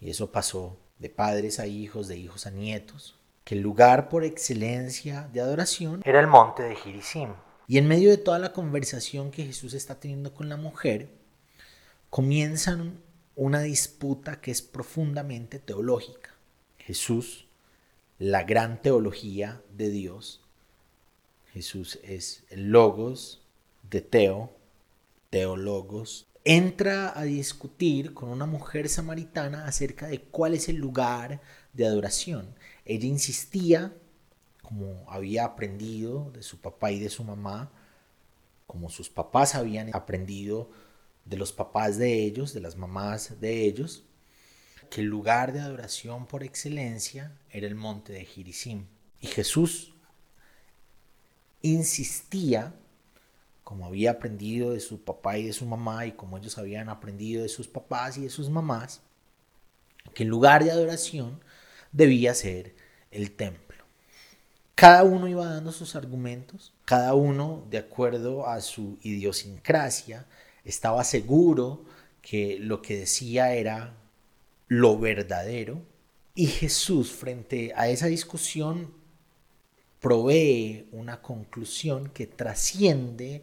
y 0.00 0.10
eso 0.10 0.32
pasó 0.32 0.78
de 0.98 1.10
padres 1.10 1.60
a 1.60 1.66
hijos, 1.66 2.08
de 2.08 2.16
hijos 2.16 2.46
a 2.46 2.50
nietos, 2.50 3.18
que 3.46 3.54
el 3.54 3.60
lugar 3.60 4.08
por 4.08 4.24
excelencia 4.24 5.30
de 5.32 5.40
adoración 5.40 6.02
era 6.04 6.18
el 6.18 6.26
monte 6.26 6.64
de 6.64 6.74
Gerizim. 6.74 7.28
Y 7.68 7.78
en 7.78 7.86
medio 7.86 8.10
de 8.10 8.16
toda 8.18 8.40
la 8.40 8.52
conversación 8.52 9.30
que 9.30 9.44
Jesús 9.44 9.72
está 9.72 10.00
teniendo 10.00 10.34
con 10.34 10.48
la 10.48 10.56
mujer, 10.56 11.10
comienzan 12.10 13.00
una 13.36 13.60
disputa 13.60 14.40
que 14.40 14.50
es 14.50 14.62
profundamente 14.62 15.60
teológica. 15.60 16.34
Jesús, 16.78 17.46
la 18.18 18.42
gran 18.42 18.82
teología 18.82 19.62
de 19.70 19.90
Dios, 19.90 20.42
Jesús 21.52 22.00
es 22.02 22.42
el 22.50 22.72
logos 22.72 23.46
de 23.88 24.00
Teo, 24.00 24.50
teólogos 25.30 26.26
entra 26.42 27.16
a 27.16 27.24
discutir 27.24 28.12
con 28.12 28.28
una 28.28 28.46
mujer 28.46 28.88
samaritana 28.88 29.66
acerca 29.66 30.06
de 30.06 30.20
cuál 30.20 30.54
es 30.54 30.68
el 30.68 30.76
lugar 30.76 31.40
de 31.72 31.86
adoración. 31.86 32.54
Ella 32.86 33.06
insistía, 33.06 33.94
como 34.62 35.04
había 35.10 35.44
aprendido 35.44 36.30
de 36.32 36.42
su 36.42 36.60
papá 36.60 36.92
y 36.92 36.98
de 36.98 37.10
su 37.10 37.24
mamá, 37.24 37.70
como 38.66 38.88
sus 38.88 39.10
papás 39.10 39.54
habían 39.54 39.94
aprendido 39.94 40.70
de 41.24 41.36
los 41.36 41.52
papás 41.52 41.98
de 41.98 42.22
ellos, 42.24 42.54
de 42.54 42.60
las 42.60 42.76
mamás 42.76 43.40
de 43.40 43.64
ellos, 43.64 44.04
que 44.88 45.02
el 45.02 45.08
lugar 45.08 45.52
de 45.52 45.60
adoración 45.60 46.26
por 46.26 46.44
excelencia 46.44 47.36
era 47.50 47.66
el 47.66 47.74
monte 47.74 48.12
de 48.12 48.24
Girizim. 48.24 48.86
Y 49.20 49.26
Jesús 49.26 49.94
insistía 51.62 52.74
como 53.66 53.86
había 53.86 54.12
aprendido 54.12 54.70
de 54.70 54.78
su 54.78 55.02
papá 55.02 55.38
y 55.38 55.46
de 55.46 55.52
su 55.52 55.66
mamá 55.66 56.06
y 56.06 56.12
como 56.12 56.38
ellos 56.38 56.56
habían 56.56 56.88
aprendido 56.88 57.42
de 57.42 57.48
sus 57.48 57.66
papás 57.66 58.16
y 58.16 58.22
de 58.22 58.30
sus 58.30 58.48
mamás, 58.48 59.02
que 60.14 60.22
el 60.22 60.28
lugar 60.28 60.62
de 60.62 60.70
adoración 60.70 61.40
debía 61.92 62.34
ser 62.34 62.74
el 63.10 63.32
templo. 63.32 63.66
Cada 64.74 65.04
uno 65.04 65.26
iba 65.26 65.46
dando 65.46 65.72
sus 65.72 65.96
argumentos, 65.96 66.74
cada 66.84 67.14
uno 67.14 67.66
de 67.70 67.78
acuerdo 67.78 68.46
a 68.46 68.60
su 68.60 68.98
idiosincrasia, 69.02 70.26
estaba 70.64 71.02
seguro 71.04 71.84
que 72.20 72.58
lo 72.60 72.82
que 72.82 72.98
decía 72.98 73.54
era 73.54 73.94
lo 74.68 74.98
verdadero. 74.98 75.80
Y 76.34 76.48
Jesús 76.48 77.12
frente 77.12 77.72
a 77.74 77.88
esa 77.88 78.08
discusión 78.08 78.92
provee 80.00 80.88
una 80.92 81.22
conclusión 81.22 82.10
que 82.10 82.26
trasciende 82.26 83.42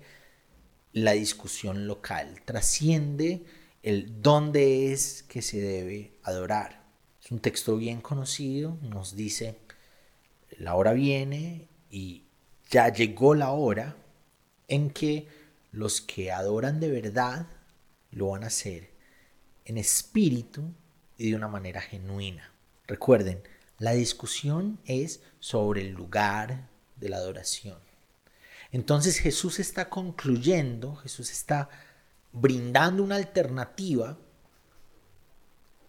la 0.92 1.14
discusión 1.14 1.88
local, 1.88 2.42
trasciende 2.46 3.44
el 3.82 4.22
dónde 4.22 4.94
es 4.94 5.24
que 5.24 5.42
se 5.42 5.60
debe 5.60 6.20
adorar. 6.22 6.83
Es 7.24 7.32
un 7.32 7.40
texto 7.40 7.78
bien 7.78 8.02
conocido, 8.02 8.78
nos 8.82 9.16
dice, 9.16 9.58
la 10.58 10.76
hora 10.76 10.92
viene 10.92 11.70
Y 11.90 12.24
ya 12.70 12.92
llegó 12.92 13.34
la 13.34 13.52
hora 13.52 13.96
en 14.68 14.90
que 14.90 15.28
los 15.72 16.02
que 16.02 16.32
adoran 16.32 16.80
de 16.80 16.90
verdad 16.90 17.48
lo 18.12 18.30
van 18.30 18.44
a 18.44 18.48
hacer 18.48 18.90
en 19.66 19.78
espíritu 19.78 20.74
y 21.18 21.30
de 21.30 21.36
una 21.36 21.48
manera 21.48 21.80
genuina. 21.82 22.52
Recuerden, 22.88 23.42
la 23.80 23.92
discusión 23.94 24.80
es 24.86 25.22
sobre 25.40 25.82
el 25.82 25.92
lugar 25.92 26.68
de 26.98 27.10
la 27.10 27.18
adoración. 27.18 27.78
Entonces 28.72 29.20
Jesús 29.20 29.60
está 29.60 29.90
concluyendo, 29.90 30.96
Jesús 30.96 31.32
está 31.32 31.70
brindando 32.32 33.04
una 33.04 33.16
alternativa 33.16 34.18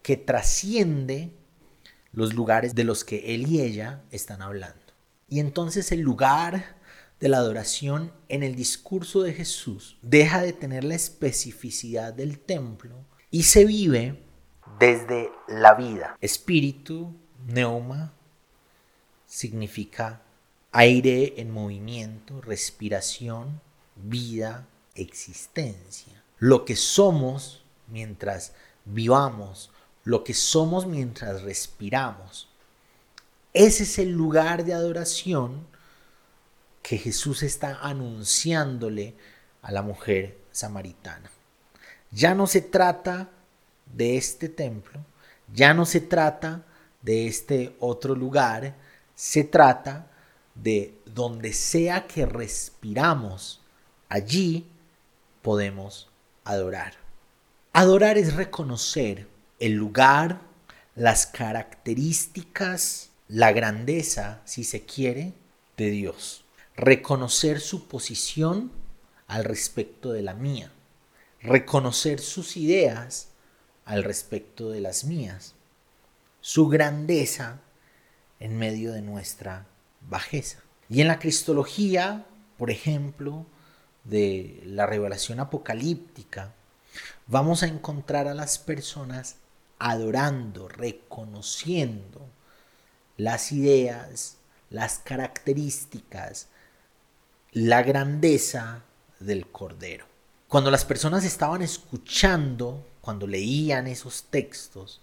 que 0.05 0.19
trasciende 0.19 1.33
los 2.13 2.35
lugares 2.35 2.75
de 2.75 2.85
los 2.85 3.05
que 3.05 3.35
él 3.35 3.49
y 3.49 3.63
ella 3.63 4.05
están 4.11 4.43
hablando. 4.43 4.79
Y 5.31 5.41
entonces 5.41 5.91
el 5.93 6.01
lugar 6.01 6.77
de 7.21 7.31
la 7.31 7.39
adoración 7.39 8.13
en 8.29 8.43
el 8.43 8.55
discurso 8.55 9.23
de 9.23 9.33
Jesús 9.33 9.97
deja 10.03 10.43
de 10.43 10.53
tener 10.53 10.85
la 10.85 10.95
especificidad 10.95 12.13
del 12.13 12.39
templo 12.39 12.95
y 13.31 13.45
se 13.45 13.65
vive 13.65 14.23
desde 14.79 15.31
la 15.49 15.73
vida. 15.73 16.19
Espíritu, 16.21 17.17
neuma, 17.47 18.13
significa 19.27 20.21
aire 20.71 21.41
en 21.41 21.51
movimiento, 21.51 22.43
respiración, 22.43 23.63
vida, 23.97 24.69
existencia. 24.95 26.23
Lo 26.37 26.67
que 26.67 26.77
somos 26.77 27.65
mientras 27.89 28.53
vivamos, 28.85 29.71
lo 30.05 30.23
que 30.23 30.35
somos 30.35 30.87
mientras 30.87 31.43
respiramos. 31.43 32.49
Ese 33.53 33.85
es 33.85 33.99
el 33.99 34.13
lugar 34.13 34.65
de 34.65 34.75
adoración 34.75 35.67
que 36.83 36.99
Jesús 36.99 37.43
está 37.43 37.79
anunciándole 37.81 39.15
a 39.63 39.73
la 39.73 39.83
mujer 39.83 40.39
samaritana. 40.53 41.31
Ya 42.11 42.35
no 42.35 42.47
se 42.47 42.61
trata 42.61 43.31
de 43.87 44.17
este 44.17 44.49
templo, 44.49 45.01
ya 45.53 45.73
no 45.73 45.87
se 45.87 46.01
trata 46.01 46.65
de 47.01 47.27
este 47.27 47.75
otro 47.81 48.15
lugar, 48.15 48.75
se 49.15 49.45
trata 49.45 50.07
de 50.55 50.95
donde 51.07 51.53
sea 51.53 52.07
que 52.07 52.27
respiramos, 52.27 53.61
allí 54.09 54.67
podemos 55.43 56.09
adorar. 56.45 56.95
Adorar 57.73 58.19
es 58.19 58.35
reconocer 58.35 59.27
el 59.59 59.73
lugar, 59.73 60.41
las 60.95 61.27
características, 61.27 63.11
la 63.29 63.53
grandeza, 63.53 64.41
si 64.45 64.65
se 64.65 64.85
quiere, 64.85 65.33
de 65.77 65.91
Dios. 65.91 66.45
Reconocer 66.77 67.61
su 67.61 67.89
posición 67.89 68.73
al 69.27 69.45
respecto 69.45 70.13
de 70.13 70.23
la 70.23 70.35
mía. 70.35 70.71
Reconocer 71.41 72.21
sus 72.21 72.57
ideas 72.57 73.29
al 73.85 74.05
respecto 74.05 74.71
de 74.71 74.81
las 74.81 75.05
mías. 75.05 75.55
Su 76.41 76.69
grandeza 76.69 77.61
en 78.41 78.59
medio 78.59 78.93
de 78.93 79.03
nuestra 79.03 79.67
bajeza. 80.09 80.59
Y 80.89 81.01
en 81.01 81.09
la 81.09 81.19
cristología, 81.19 82.27
por 82.59 82.71
ejemplo, 82.71 83.47
de 84.05 84.63
la 84.67 84.87
revelación 84.87 85.41
apocalíptica, 85.41 86.53
vamos 87.27 87.63
a 87.63 87.67
encontrar 87.67 88.29
a 88.29 88.35
las 88.35 88.59
personas 88.59 89.37
adorando, 89.85 90.67
reconociendo 90.67 92.27
las 93.19 93.53
ideas, 93.53 94.39
las 94.71 94.99
características, 94.99 96.49
la 97.53 97.83
grandeza 97.83 98.83
del 99.21 99.47
Cordero. 99.47 100.07
Cuando 100.49 100.71
las 100.71 100.87
personas 100.87 101.23
estaban 101.27 101.61
escuchando, 101.61 102.83
cuando 103.03 103.27
leían 103.27 103.87
esos 103.87 104.25
textos 104.31 105.03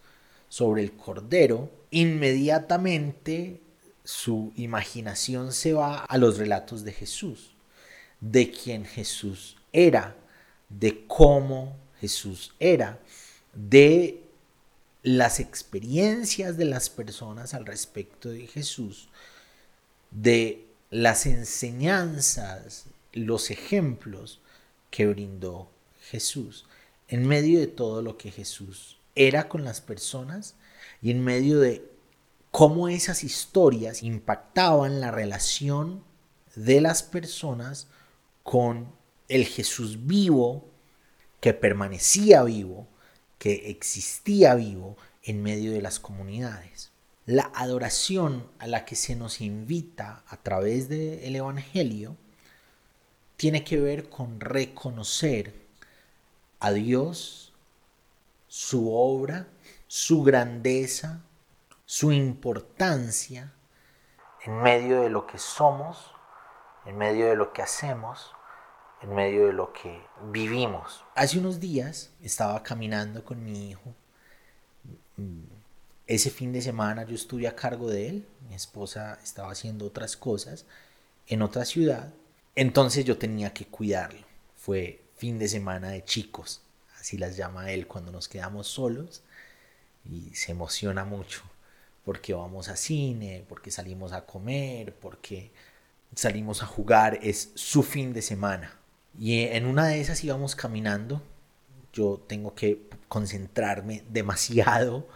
sobre 0.49 0.81
el 0.81 0.93
Cordero, 0.93 1.69
inmediatamente 1.91 3.61
su 4.03 4.51
imaginación 4.55 5.53
se 5.53 5.73
va 5.73 6.05
a 6.05 6.17
los 6.17 6.39
relatos 6.39 6.83
de 6.83 6.93
Jesús, 6.93 7.51
de 8.19 8.49
quién 8.49 8.85
Jesús 8.85 9.57
era, 9.71 10.15
de 10.69 11.05
cómo 11.05 11.77
Jesús 11.99 12.55
era, 12.59 12.97
de 13.53 14.30
las 15.03 15.39
experiencias 15.39 16.57
de 16.57 16.65
las 16.65 16.89
personas 16.89 17.53
al 17.53 17.65
respecto 17.65 18.29
de 18.29 18.47
Jesús, 18.47 19.09
de 20.11 20.67
las 20.89 21.25
enseñanzas, 21.25 22.85
los 23.13 23.49
ejemplos 23.49 24.41
que 24.89 25.07
brindó 25.07 25.71
Jesús, 26.01 26.65
en 27.07 27.27
medio 27.27 27.59
de 27.59 27.67
todo 27.67 28.01
lo 28.01 28.17
que 28.17 28.31
Jesús 28.31 28.99
era 29.15 29.49
con 29.49 29.63
las 29.63 29.81
personas 29.81 30.55
y 31.01 31.11
en 31.11 31.23
medio 31.23 31.59
de 31.59 31.89
cómo 32.51 32.89
esas 32.89 33.23
historias 33.23 34.03
impactaban 34.03 35.01
la 35.01 35.11
relación 35.11 36.03
de 36.55 36.81
las 36.81 37.03
personas 37.03 37.87
con 38.43 38.91
el 39.29 39.45
Jesús 39.45 40.05
vivo 40.05 40.69
que 41.39 41.53
permanecía 41.53 42.43
vivo, 42.43 42.87
que 43.41 43.71
existía 43.71 44.53
vivo 44.53 44.97
en 45.23 45.41
medio 45.41 45.71
de 45.71 45.81
las 45.81 45.99
comunidades. 45.99 46.91
La 47.25 47.51
adoración 47.55 48.47
a 48.59 48.67
la 48.67 48.85
que 48.85 48.95
se 48.95 49.15
nos 49.15 49.41
invita 49.41 50.21
a 50.27 50.37
través 50.37 50.89
del 50.89 51.35
Evangelio 51.35 52.15
tiene 53.37 53.63
que 53.63 53.79
ver 53.79 54.09
con 54.09 54.39
reconocer 54.39 55.55
a 56.59 56.71
Dios, 56.71 57.51
su 58.47 58.93
obra, 58.93 59.47
su 59.87 60.21
grandeza, 60.21 61.23
su 61.85 62.11
importancia 62.11 63.55
en 64.45 64.61
medio 64.61 65.01
de 65.01 65.09
lo 65.09 65.25
que 65.25 65.39
somos, 65.39 66.13
en 66.85 66.95
medio 66.95 67.25
de 67.25 67.35
lo 67.35 67.53
que 67.53 67.63
hacemos, 67.63 68.35
en 69.01 69.15
medio 69.15 69.47
de 69.47 69.53
lo 69.53 69.73
que 69.73 70.01
vivimos. 70.31 71.03
Hace 71.15 71.39
unos 71.39 71.59
días 71.59 72.11
estaba 72.21 72.61
caminando 72.63 73.23
con 73.23 73.43
mi 73.43 73.69
hijo. 73.69 73.93
Ese 76.07 76.29
fin 76.29 76.51
de 76.51 76.61
semana 76.61 77.05
yo 77.05 77.15
estuve 77.15 77.47
a 77.47 77.55
cargo 77.55 77.89
de 77.89 78.09
él. 78.09 78.27
Mi 78.47 78.55
esposa 78.55 79.19
estaba 79.23 79.51
haciendo 79.51 79.85
otras 79.85 80.17
cosas 80.17 80.65
en 81.27 81.41
otra 81.41 81.65
ciudad. 81.65 82.13
Entonces 82.55 83.05
yo 83.05 83.17
tenía 83.17 83.53
que 83.53 83.65
cuidarlo. 83.65 84.25
Fue 84.55 85.01
fin 85.15 85.39
de 85.39 85.47
semana 85.47 85.89
de 85.89 86.03
chicos, 86.03 86.61
así 86.99 87.17
las 87.17 87.37
llama 87.37 87.71
él 87.71 87.87
cuando 87.87 88.11
nos 88.11 88.27
quedamos 88.27 88.67
solos 88.67 89.23
y 90.03 90.33
se 90.35 90.51
emociona 90.51 91.05
mucho 91.05 91.43
porque 92.03 92.33
vamos 92.33 92.69
a 92.69 92.75
cine, 92.75 93.45
porque 93.47 93.71
salimos 93.71 94.11
a 94.11 94.25
comer, 94.25 94.95
porque 94.95 95.51
salimos 96.15 96.63
a 96.63 96.65
jugar, 96.65 97.19
es 97.21 97.51
su 97.55 97.83
fin 97.83 98.13
de 98.13 98.21
semana. 98.21 98.80
Y 99.17 99.43
en 99.43 99.65
una 99.65 99.87
de 99.87 99.99
esas 99.99 100.23
íbamos 100.23 100.55
caminando, 100.55 101.21
yo 101.93 102.23
tengo 102.27 102.55
que 102.55 102.89
concentrarme 103.07 104.03
demasiado 104.09 105.07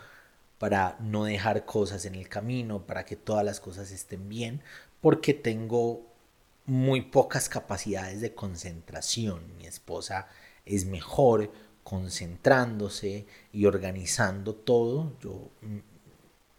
para 0.57 0.97
no 0.99 1.25
dejar 1.25 1.65
cosas 1.65 2.05
en 2.05 2.15
el 2.15 2.27
camino, 2.27 2.85
para 2.85 3.05
que 3.05 3.15
todas 3.15 3.45
las 3.45 3.59
cosas 3.59 3.91
estén 3.91 4.29
bien, 4.29 4.61
porque 5.01 5.33
tengo 5.33 6.05
muy 6.65 7.01
pocas 7.01 7.49
capacidades 7.49 8.21
de 8.21 8.33
concentración. 8.33 9.55
Mi 9.57 9.67
esposa 9.67 10.27
es 10.65 10.85
mejor 10.85 11.51
concentrándose 11.83 13.27
y 13.53 13.65
organizando 13.65 14.55
todo. 14.55 15.13
Yo 15.21 15.51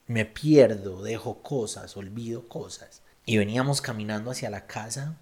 me 0.07 0.25
pierdo, 0.25 1.03
dejo 1.03 1.43
cosas, 1.43 1.97
olvido 1.97 2.49
cosas. 2.49 3.03
Y 3.25 3.39
veníamos 3.39 3.81
caminando 3.81 4.31
hacia 4.31 4.51
la 4.51 4.67
casa 4.67 5.19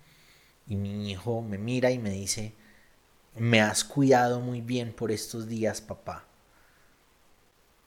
y 0.66 0.77
mi 0.77 1.11
hijo 1.11 1.42
me 1.42 1.59
mira 1.59 1.90
y 1.90 1.98
me 1.98 2.11
dice, 2.11 2.55
me 3.37 3.61
has 3.61 3.85
cuidado 3.85 4.40
muy 4.40 4.61
bien 4.61 4.92
por 4.92 5.11
estos 5.11 5.48
días, 5.48 5.81
papá. 5.81 6.24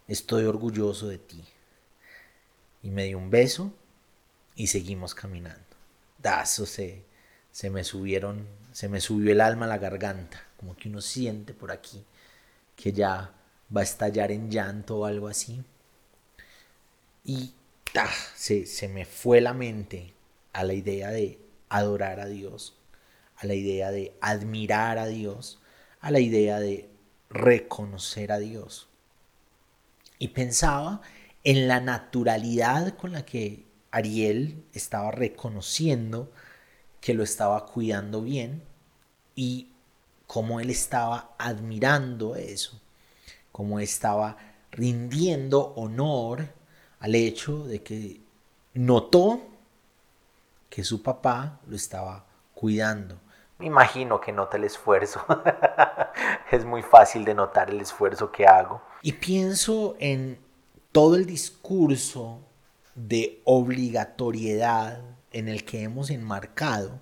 Estoy 0.08 0.46
orgulloso 0.46 1.08
de 1.08 1.18
ti. 1.18 1.44
Y 2.84 2.92
me 2.92 3.06
dio 3.06 3.18
un 3.18 3.30
beso 3.30 3.74
y 4.56 4.68
seguimos 4.68 5.16
caminando. 5.16 5.64
Dazo 6.20 6.66
se, 6.66 7.04
se 7.52 7.70
me 7.70 7.84
subieron, 7.84 8.48
se 8.72 8.90
me 8.90 9.02
subió 9.02 9.32
el 9.32 9.42
alma 9.42 9.66
a 9.66 9.70
la 9.70 9.78
garganta, 9.78 10.44
como 10.58 10.76
que 10.76 10.90
uno 10.90 11.02
siente 11.02 11.54
por 11.54 11.72
aquí 11.72 12.06
que 12.76 12.94
ya 12.94 13.34
va 13.76 13.82
a 13.82 13.84
estallar 13.84 14.32
en 14.32 14.50
llanto 14.50 15.00
o 15.00 15.06
algo 15.06 15.28
así 15.28 15.64
y 17.26 17.54
se, 18.36 18.66
se 18.66 18.88
me 18.88 19.04
fue 19.06 19.42
la 19.42 19.54
mente 19.54 20.14
a 20.54 20.64
la 20.64 20.74
idea 20.74 21.10
de 21.10 21.40
adorar 21.70 22.20
a 22.20 22.28
Dios, 22.28 22.78
a 23.36 23.46
la 23.46 23.54
idea 23.54 23.92
de 23.92 24.16
admirar 24.22 24.98
a 24.98 25.08
Dios, 25.08 25.60
a 26.00 26.12
la 26.12 26.20
idea 26.20 26.60
de 26.60 26.90
reconocer 27.30 28.32
a 28.32 28.40
Dios. 28.40 28.88
Y 30.20 30.30
pensaba 30.30 31.02
en 31.44 31.68
la 31.68 31.80
naturalidad 31.80 32.96
con 32.98 33.12
la 33.12 33.26
que 33.26 33.66
Ariel 33.92 34.64
estaba 34.74 35.12
reconociendo 35.12 36.32
que 37.00 37.14
lo 37.14 37.24
estaba 37.24 37.66
cuidando 37.66 38.22
bien 38.22 38.64
y 39.36 39.70
cómo 40.26 40.60
él 40.60 40.70
estaba 40.70 41.36
admirando 41.38 42.36
eso, 42.36 42.82
cómo 43.52 43.80
estaba 43.80 44.38
rindiendo 44.72 45.74
honor 45.76 46.54
al 47.00 47.16
hecho 47.16 47.66
de 47.66 47.82
que 47.82 48.22
notó 48.74 49.42
que 50.70 50.84
su 50.84 51.02
papá 51.02 51.60
lo 51.68 51.76
estaba 51.76 52.26
cuidando. 52.54 53.20
Me 53.60 53.66
imagino 53.66 54.22
que 54.22 54.32
nota 54.32 54.58
el 54.58 54.66
esfuerzo. 54.66 55.26
es 56.52 56.64
muy 56.66 56.84
fácil 56.84 57.26
de 57.26 57.34
notar 57.34 57.70
el 57.70 57.82
esfuerzo 57.82 58.32
que 58.32 58.46
hago. 58.46 58.82
Y 59.02 59.14
pienso 59.14 59.96
en 60.00 60.40
todo 60.92 61.16
el 61.16 61.26
discurso 61.26 62.40
de 62.96 63.42
obligatoriedad 63.46 65.02
en 65.32 65.48
el 65.48 65.66
que 65.66 65.84
hemos 65.84 66.10
enmarcado 66.10 67.00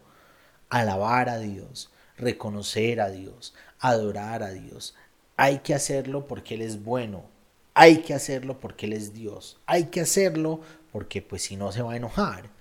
alabar 0.70 1.30
a 1.30 1.38
Dios, 1.38 1.92
reconocer 2.18 3.02
a 3.02 3.10
Dios, 3.10 3.54
adorar 3.80 4.44
a 4.44 4.52
Dios. 4.52 4.96
Hay 5.38 5.60
que 5.60 5.74
hacerlo 5.74 6.28
porque 6.28 6.56
Él 6.56 6.62
es 6.62 6.84
bueno. 6.84 7.24
Hay 7.74 7.98
que 7.98 8.14
hacerlo 8.14 8.60
porque 8.60 8.86
Él 8.86 8.94
es 8.94 9.14
Dios. 9.14 9.60
Hay 9.66 9.86
que 9.86 10.02
hacerlo 10.02 10.62
porque 10.94 11.22
pues 11.22 11.44
si 11.44 11.58
no 11.58 11.74
se 11.74 11.82
va 11.82 11.94
a 11.94 11.98
enojar 11.98 12.55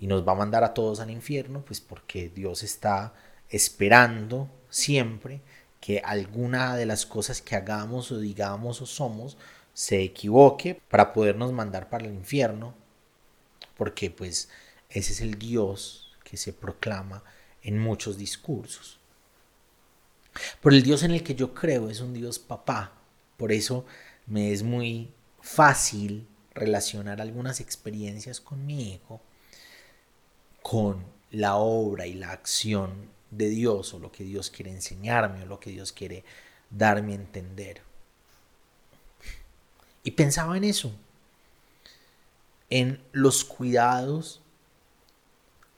y 0.00 0.06
nos 0.06 0.26
va 0.26 0.32
a 0.32 0.36
mandar 0.36 0.64
a 0.64 0.74
todos 0.74 1.00
al 1.00 1.10
infierno, 1.10 1.64
pues 1.64 1.80
porque 1.80 2.28
Dios 2.28 2.62
está 2.62 3.14
esperando 3.48 4.50
siempre 4.70 5.40
que 5.80 6.00
alguna 6.00 6.76
de 6.76 6.86
las 6.86 7.06
cosas 7.06 7.40
que 7.40 7.56
hagamos 7.56 8.12
o 8.12 8.18
digamos 8.18 8.82
o 8.82 8.86
somos 8.86 9.36
se 9.72 10.02
equivoque 10.02 10.80
para 10.88 11.12
podernos 11.12 11.52
mandar 11.52 11.88
para 11.88 12.04
el 12.06 12.14
infierno, 12.14 12.74
porque 13.76 14.10
pues 14.10 14.48
ese 14.90 15.12
es 15.12 15.20
el 15.20 15.38
Dios 15.38 16.16
que 16.24 16.36
se 16.36 16.52
proclama 16.52 17.22
en 17.62 17.78
muchos 17.78 18.18
discursos. 18.18 18.98
Pero 20.60 20.74
el 20.74 20.82
Dios 20.82 21.02
en 21.02 21.12
el 21.12 21.22
que 21.22 21.34
yo 21.34 21.54
creo 21.54 21.90
es 21.90 22.00
un 22.00 22.12
Dios 22.12 22.38
papá, 22.38 22.92
por 23.36 23.52
eso 23.52 23.84
me 24.26 24.52
es 24.52 24.62
muy 24.62 25.12
fácil 25.40 26.26
relacionar 26.54 27.20
algunas 27.20 27.60
experiencias 27.60 28.40
con 28.40 28.66
mi 28.66 28.92
hijo 28.92 29.20
con 30.62 31.04
la 31.30 31.56
obra 31.56 32.06
y 32.06 32.14
la 32.14 32.32
acción 32.32 33.10
de 33.30 33.48
Dios 33.48 33.92
o 33.94 33.98
lo 33.98 34.10
que 34.10 34.24
Dios 34.24 34.50
quiere 34.50 34.70
enseñarme 34.70 35.42
o 35.42 35.46
lo 35.46 35.60
que 35.60 35.70
Dios 35.70 35.92
quiere 35.92 36.24
darme 36.70 37.12
a 37.12 37.16
entender. 37.16 37.82
Y 40.02 40.12
pensaba 40.12 40.56
en 40.56 40.64
eso, 40.64 40.92
en 42.70 43.02
los 43.12 43.44
cuidados 43.44 44.40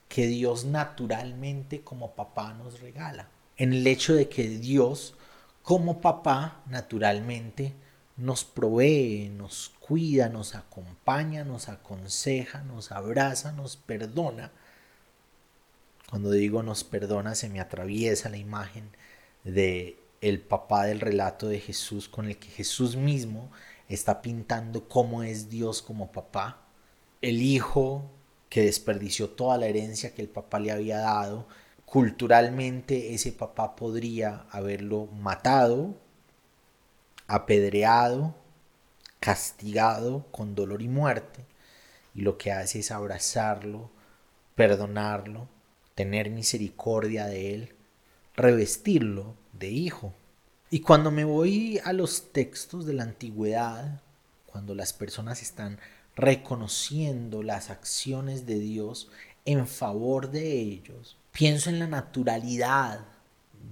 que 0.09 0.27
Dios 0.27 0.65
naturalmente 0.65 1.83
como 1.83 2.13
papá 2.15 2.55
nos 2.55 2.81
regala, 2.81 3.29
en 3.57 3.73
el 3.73 3.87
hecho 3.87 4.15
de 4.15 4.29
que 4.29 4.49
Dios 4.49 5.15
como 5.63 6.01
papá 6.01 6.63
naturalmente 6.67 7.75
nos 8.17 8.45
provee, 8.45 9.31
nos 9.31 9.73
cuida, 9.81 10.29
nos 10.29 10.55
acompaña, 10.55 11.45
nos 11.45 11.69
aconseja, 11.69 12.63
nos 12.63 12.93
abraza, 12.93 13.53
nos 13.53 13.77
perdona 13.77 14.51
cuando 16.11 16.33
digo 16.33 16.65
nos 16.65 16.83
perdona, 16.83 17.37
se 17.37 17.49
me 17.49 17.61
atraviesa 17.61 18.29
la 18.29 18.37
imagen 18.37 18.91
de 19.45 19.97
el 20.21 20.41
papá 20.41 20.85
del 20.85 21.01
relato 21.01 21.49
de 21.49 21.61
Jesús 21.61 22.09
con 22.09 22.27
el 22.27 22.37
que 22.37 22.49
Jesús 22.49 22.97
mismo 22.97 23.51
está 23.89 24.21
pintando 24.21 24.89
cómo 24.89 25.23
es 25.23 25.49
Dios 25.49 25.83
como 25.83 26.11
papá. 26.11 26.63
El 27.23 27.41
hijo 27.41 28.11
que 28.49 28.63
desperdició 28.63 29.31
toda 29.31 29.57
la 29.57 29.67
herencia 29.67 30.13
que 30.13 30.23
el 30.23 30.29
papá 30.29 30.59
le 30.59 30.73
había 30.73 30.99
dado. 30.99 31.47
Culturalmente 31.87 33.15
ese 33.15 33.31
papá 33.33 33.77
podría 33.77 34.47
haberlo 34.51 35.07
matado, 35.07 35.95
apedreado, 37.29 38.35
castigado 39.21 40.27
con 40.33 40.57
dolor 40.57 40.83
y 40.83 40.89
muerte. 40.89 41.45
Y 42.15 42.23
lo 42.23 42.37
que 42.37 42.51
hace 42.51 42.81
es 42.81 42.91
abrazarlo, 42.91 43.91
perdonarlo 44.57 45.49
tener 46.01 46.31
misericordia 46.31 47.27
de 47.27 47.55
él, 47.55 47.75
revestirlo 48.35 49.37
de 49.53 49.69
hijo. 49.69 50.15
Y 50.71 50.81
cuando 50.81 51.11
me 51.11 51.25
voy 51.25 51.79
a 51.85 51.93
los 51.93 52.33
textos 52.33 52.87
de 52.87 52.95
la 52.95 53.03
antigüedad, 53.03 54.01
cuando 54.47 54.75
las 54.75 54.95
personas 54.95 55.43
están 55.43 55.79
reconociendo 56.17 57.43
las 57.43 57.69
acciones 57.69 58.47
de 58.47 58.59
Dios 58.59 59.11
en 59.45 59.67
favor 59.67 60.31
de 60.31 60.63
ellos, 60.63 61.19
pienso 61.33 61.69
en 61.69 61.79
la 61.79 61.87
naturalidad 61.87 63.05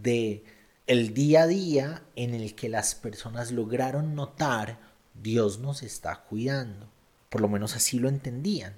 de 0.02 0.44
el 0.86 1.14
día 1.14 1.44
a 1.44 1.46
día 1.46 2.02
en 2.14 2.34
el 2.34 2.54
que 2.54 2.68
las 2.68 2.94
personas 2.94 3.52
lograron 3.52 4.14
notar 4.14 4.78
Dios 5.14 5.60
nos 5.60 5.82
está 5.82 6.24
cuidando. 6.28 6.90
Por 7.30 7.40
lo 7.40 7.48
menos 7.48 7.74
así 7.74 7.98
lo 7.98 8.10
entendían. 8.10 8.74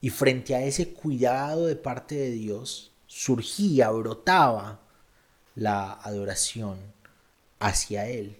Y 0.00 0.10
frente 0.10 0.54
a 0.54 0.62
ese 0.62 0.92
cuidado 0.92 1.66
de 1.66 1.76
parte 1.76 2.14
de 2.14 2.30
Dios, 2.30 2.92
surgía, 3.06 3.90
brotaba 3.90 4.80
la 5.54 5.92
adoración 5.92 6.78
hacia 7.58 8.06
Él, 8.06 8.36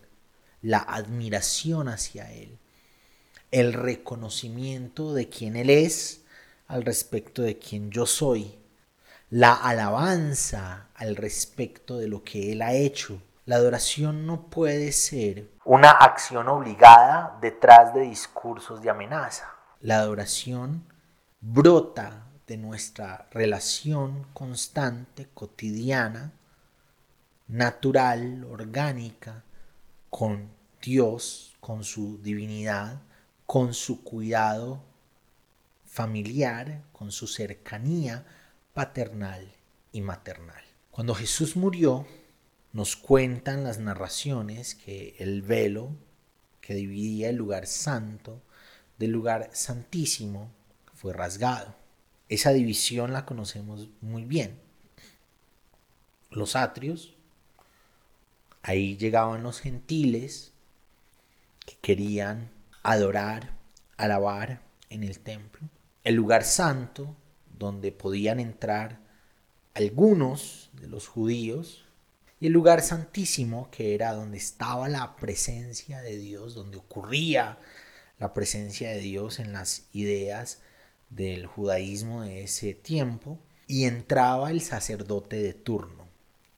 la 0.63 0.79
admiración 0.79 1.89
hacia 1.89 2.33
Él, 2.33 2.59
el 3.51 3.73
reconocimiento 3.73 5.15
de 5.15 5.29
quién 5.29 5.57
Él 5.57 5.71
es 5.71 6.23
al 6.69 6.85
respecto 6.85 7.43
de 7.43 7.59
quién 7.59 7.91
yo 7.91 8.07
soy, 8.07 8.59
la 9.31 9.55
alabanza 9.55 10.89
al 10.95 11.17
respecto 11.17 11.99
de 11.99 12.09
lo 12.09 12.23
que 12.23 12.53
Él 12.53 12.63
ha 12.63 12.75
hecho. 12.75 13.21
La 13.47 13.57
adoración 13.57 14.27
no 14.27 14.43
puede 14.51 14.93
ser 14.93 15.51
una 15.65 15.91
acción 15.91 16.49
obligada 16.49 17.39
detrás 17.41 17.95
de 17.95 18.03
discursos 18.03 18.83
de 18.83 18.91
amenaza. 18.91 19.55
La 19.81 19.99
adoración 19.99 20.85
brota 21.41 22.27
de 22.47 22.57
nuestra 22.57 23.29
relación 23.31 24.27
constante, 24.33 25.29
cotidiana, 25.35 26.33
natural, 27.47 28.45
orgánica, 28.45 29.45
con 30.11 30.51
Dios, 30.83 31.57
con 31.61 31.85
su 31.85 32.21
divinidad, 32.23 33.01
con 33.47 33.75
su 33.75 34.03
cuidado 34.03 34.83
familiar, 35.87 36.83
con 36.93 37.13
su 37.13 37.27
cercanía 37.27 38.27
paternal 38.75 39.53
y 39.93 40.01
maternal. 40.01 40.63
Cuando 40.91 41.15
Jesús 41.15 41.57
murió, 41.57 42.07
nos 42.73 42.97
cuentan 42.97 43.65
las 43.65 43.79
narraciones 43.79 44.75
que 44.75 45.17
el 45.19 45.43
velo 45.43 45.97
que 46.61 46.75
dividía 46.75 47.31
el 47.31 47.37
lugar 47.37 47.67
santo 47.67 48.43
del 48.99 49.11
lugar 49.13 49.51
santísimo 49.53 50.53
fue 50.99 51.13
rasgado. 51.13 51.77
Esa 52.29 52.53
división 52.53 53.13
la 53.13 53.25
conocemos 53.25 53.89
muy 54.01 54.25
bien. 54.25 54.59
Los 56.29 56.57
atrios, 56.57 57.15
ahí 58.63 58.97
llegaban 58.97 59.45
los 59.45 59.61
gentiles 59.61 60.53
que 61.65 61.77
querían 61.81 62.51
adorar, 62.83 63.57
alabar 63.97 64.61
en 64.91 65.05
el 65.05 65.21
templo. 65.21 65.69
El 66.03 66.17
lugar 66.17 66.43
santo, 66.43 67.15
donde 67.57 67.93
podían 67.93 68.41
entrar 68.41 68.99
algunos 69.75 70.71
de 70.73 70.89
los 70.89 71.07
judíos, 71.07 71.85
y 72.41 72.49
el 72.49 72.53
lugar 72.53 72.83
santísimo, 72.83 73.71
que 73.71 73.95
era 73.95 74.15
donde 74.15 74.39
estaba 74.39 74.89
la 74.89 75.15
presencia 75.15 76.03
de 76.03 76.19
Dios, 76.19 76.55
donde 76.55 76.77
ocurría 76.77 77.59
la 78.19 78.35
presencia 78.35 78.91
de 78.91 78.99
Dios 78.99 79.39
en 79.39 79.53
las 79.53 79.87
ideas 79.93 80.61
del 81.11 81.47
judaísmo 81.47 82.23
de 82.23 82.45
ese 82.45 82.75
tiempo 82.75 83.39
y 83.67 83.85
entraba 83.85 84.51
el 84.51 84.61
sacerdote 84.61 85.37
de 85.37 85.55
turno. 85.55 86.07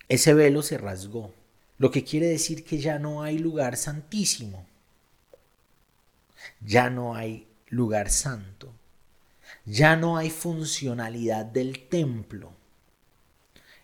Ese 0.09 0.35
velo 0.35 0.63
se 0.63 0.79
rasgó, 0.79 1.33
lo 1.79 1.91
que 1.91 2.05
quiere 2.05 2.27
decir 2.27 2.65
que 2.65 2.79
ya 2.79 2.99
no 2.99 3.23
hay 3.23 3.39
lugar 3.39 3.77
santísimo, 3.77 4.67
ya 6.61 6.91
no 6.91 7.15
hay 7.15 7.47
lugar 7.69 8.11
santo, 8.11 8.73
ya 9.65 9.97
no 9.97 10.17
hay 10.17 10.31
funcionalidad 10.31 11.45
del 11.47 11.89
templo. 11.89 12.53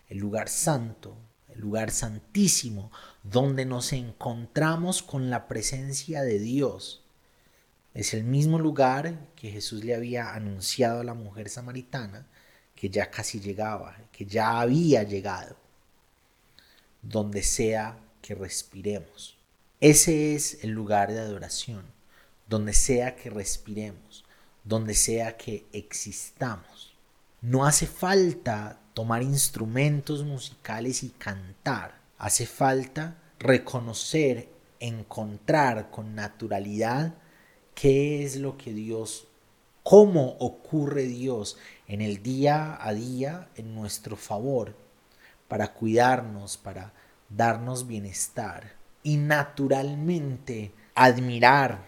El 0.09 0.19
lugar 0.19 0.47
santo, 0.47 1.17
el 1.49 1.59
lugar 1.59 1.91
santísimo, 1.91 2.91
donde 3.23 3.65
nos 3.65 3.93
encontramos 3.93 5.01
con 5.01 5.29
la 5.29 5.47
presencia 5.47 6.21
de 6.21 6.39
Dios, 6.39 7.03
es 7.97 8.13
el 8.13 8.23
mismo 8.23 8.59
lugar 8.59 9.17
que 9.35 9.49
Jesús 9.49 9.83
le 9.83 9.95
había 9.95 10.35
anunciado 10.35 10.99
a 10.99 11.03
la 11.03 11.15
mujer 11.15 11.49
samaritana 11.49 12.27
que 12.75 12.91
ya 12.91 13.09
casi 13.09 13.39
llegaba, 13.39 13.97
que 14.11 14.23
ya 14.23 14.59
había 14.59 15.01
llegado, 15.01 15.55
donde 17.01 17.41
sea 17.41 17.97
que 18.21 18.35
respiremos. 18.35 19.35
Ese 19.79 20.35
es 20.35 20.63
el 20.63 20.69
lugar 20.73 21.11
de 21.11 21.21
adoración, 21.21 21.85
donde 22.47 22.73
sea 22.73 23.15
que 23.15 23.31
respiremos, 23.31 24.23
donde 24.63 24.93
sea 24.93 25.35
que 25.35 25.65
existamos. 25.73 26.93
No 27.41 27.65
hace 27.65 27.87
falta 27.87 28.79
tomar 28.93 29.23
instrumentos 29.23 30.23
musicales 30.23 31.01
y 31.01 31.09
cantar. 31.09 31.99
Hace 32.19 32.45
falta 32.45 33.17
reconocer, 33.39 34.49
encontrar 34.79 35.89
con 35.89 36.13
naturalidad 36.13 37.15
qué 37.79 38.23
es 38.23 38.37
lo 38.37 38.57
que 38.57 38.73
Dios, 38.73 39.27
cómo 39.83 40.35
ocurre 40.39 41.03
Dios 41.03 41.59
en 41.87 42.01
el 42.01 42.23
día 42.23 42.75
a 42.81 42.91
día 42.91 43.49
en 43.55 43.75
nuestro 43.75 44.15
favor, 44.15 44.73
para 45.47 45.73
cuidarnos, 45.73 46.57
para 46.57 46.91
darnos 47.29 47.85
bienestar 47.85 48.73
y 49.03 49.17
naturalmente 49.17 50.71
admirar 50.95 51.87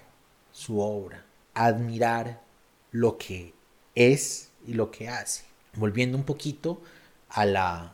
su 0.52 0.80
obra, 0.80 1.26
admirar 1.56 2.40
lo 2.92 3.18
que 3.18 3.56
es 3.96 4.52
y 4.68 4.76
lo 4.76 4.92
que 4.92 5.10
hace. 5.10 5.46
Volviendo 5.74 6.20
un 6.20 6.24
poquito 6.24 6.84
a 7.30 7.46
la 7.46 7.94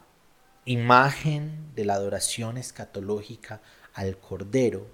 imagen 0.65 1.73
de 1.75 1.86
la 1.86 1.93
adoración 1.93 2.58
escatológica 2.58 3.62
al 3.93 4.17
Cordero, 4.17 4.86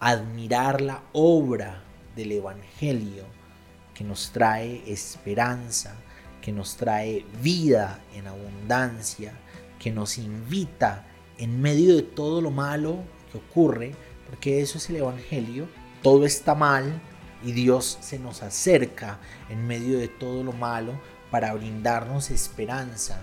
admirar 0.00 0.80
la 0.80 1.02
obra 1.12 1.84
del 2.18 2.32
Evangelio 2.32 3.24
que 3.94 4.02
nos 4.02 4.32
trae 4.32 4.82
esperanza, 4.86 5.94
que 6.42 6.50
nos 6.50 6.76
trae 6.76 7.24
vida 7.40 8.00
en 8.12 8.26
abundancia, 8.26 9.32
que 9.78 9.92
nos 9.92 10.18
invita 10.18 11.06
en 11.38 11.62
medio 11.62 11.94
de 11.94 12.02
todo 12.02 12.40
lo 12.40 12.50
malo 12.50 12.98
que 13.30 13.38
ocurre, 13.38 13.94
porque 14.28 14.60
eso 14.60 14.78
es 14.78 14.90
el 14.90 14.96
Evangelio, 14.96 15.68
todo 16.02 16.26
está 16.26 16.56
mal 16.56 17.00
y 17.44 17.52
Dios 17.52 17.98
se 18.00 18.18
nos 18.18 18.42
acerca 18.42 19.20
en 19.48 19.64
medio 19.66 19.98
de 19.98 20.08
todo 20.08 20.42
lo 20.42 20.52
malo 20.52 21.00
para 21.30 21.54
brindarnos 21.54 22.32
esperanza, 22.32 23.20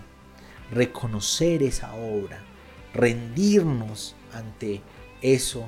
reconocer 0.71 1.63
esa 1.63 1.93
obra, 1.95 2.39
rendirnos 2.93 4.15
ante 4.33 4.81
eso 5.21 5.67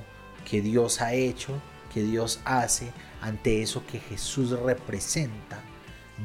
que 0.50 0.62
Dios 0.62 1.02
ha 1.02 1.14
hecho, 1.14 1.62
que 1.98 2.04
Dios 2.04 2.42
hace, 2.46 2.92
ante 3.22 3.64
eso 3.64 3.84
que 3.88 3.98
Jesús 3.98 4.52
representa, 4.52 5.64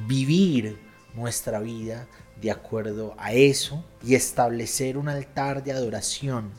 vivir 0.06 0.78
nuestra 1.14 1.60
vida 1.60 2.06
de 2.42 2.50
acuerdo 2.50 3.14
a 3.16 3.32
eso 3.32 3.82
y 4.04 4.14
establecer 4.14 4.98
un 4.98 5.08
altar 5.08 5.64
de 5.64 5.72
adoración, 5.72 6.50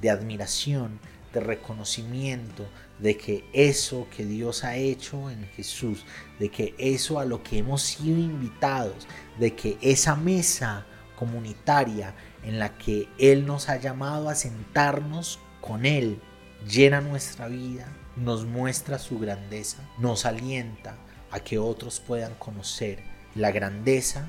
de 0.00 0.08
admiración, 0.08 0.98
de 1.34 1.40
reconocimiento 1.40 2.66
de 2.98 3.18
que 3.18 3.44
eso 3.52 4.06
que 4.16 4.24
Dios 4.24 4.64
ha 4.64 4.76
hecho 4.76 5.28
en 5.28 5.46
Jesús, 5.48 6.06
de 6.38 6.48
que 6.48 6.74
eso 6.78 7.18
a 7.18 7.26
lo 7.26 7.42
que 7.42 7.58
hemos 7.58 7.82
sido 7.82 8.18
invitados, 8.18 9.06
de 9.38 9.54
que 9.54 9.76
esa 9.82 10.16
mesa 10.16 10.86
comunitaria 11.18 12.14
en 12.42 12.58
la 12.58 12.78
que 12.78 13.10
Él 13.18 13.44
nos 13.44 13.68
ha 13.68 13.76
llamado 13.76 14.30
a 14.30 14.34
sentarnos 14.34 15.40
con 15.60 15.84
Él, 15.84 16.22
llena 16.66 17.02
nuestra 17.02 17.48
vida, 17.48 17.86
nos 18.16 18.44
muestra 18.44 18.98
su 18.98 19.18
grandeza, 19.18 19.78
nos 19.98 20.26
alienta 20.26 20.96
a 21.30 21.40
que 21.40 21.58
otros 21.58 22.00
puedan 22.00 22.34
conocer 22.34 23.02
la 23.34 23.50
grandeza 23.50 24.28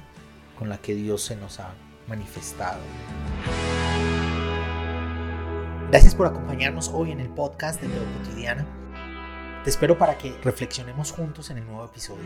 con 0.58 0.70
la 0.70 0.78
que 0.78 0.96
Dios 0.96 1.24
se 1.24 1.36
nos 1.36 1.60
ha 1.60 1.74
manifestado. 2.08 2.80
Gracias 5.90 6.16
por 6.16 6.28
acompañarnos 6.28 6.90
hoy 6.90 7.12
en 7.12 7.20
el 7.20 7.30
podcast 7.30 7.82
de 7.82 7.88
Teo 7.88 8.04
Cotidiana. 8.18 8.66
Te 9.64 9.70
espero 9.70 9.98
para 9.98 10.18
que 10.18 10.36
reflexionemos 10.44 11.12
juntos 11.12 11.50
en 11.50 11.60
el 11.60 11.66
nuevo 11.66 11.86
episodio. 11.86 12.26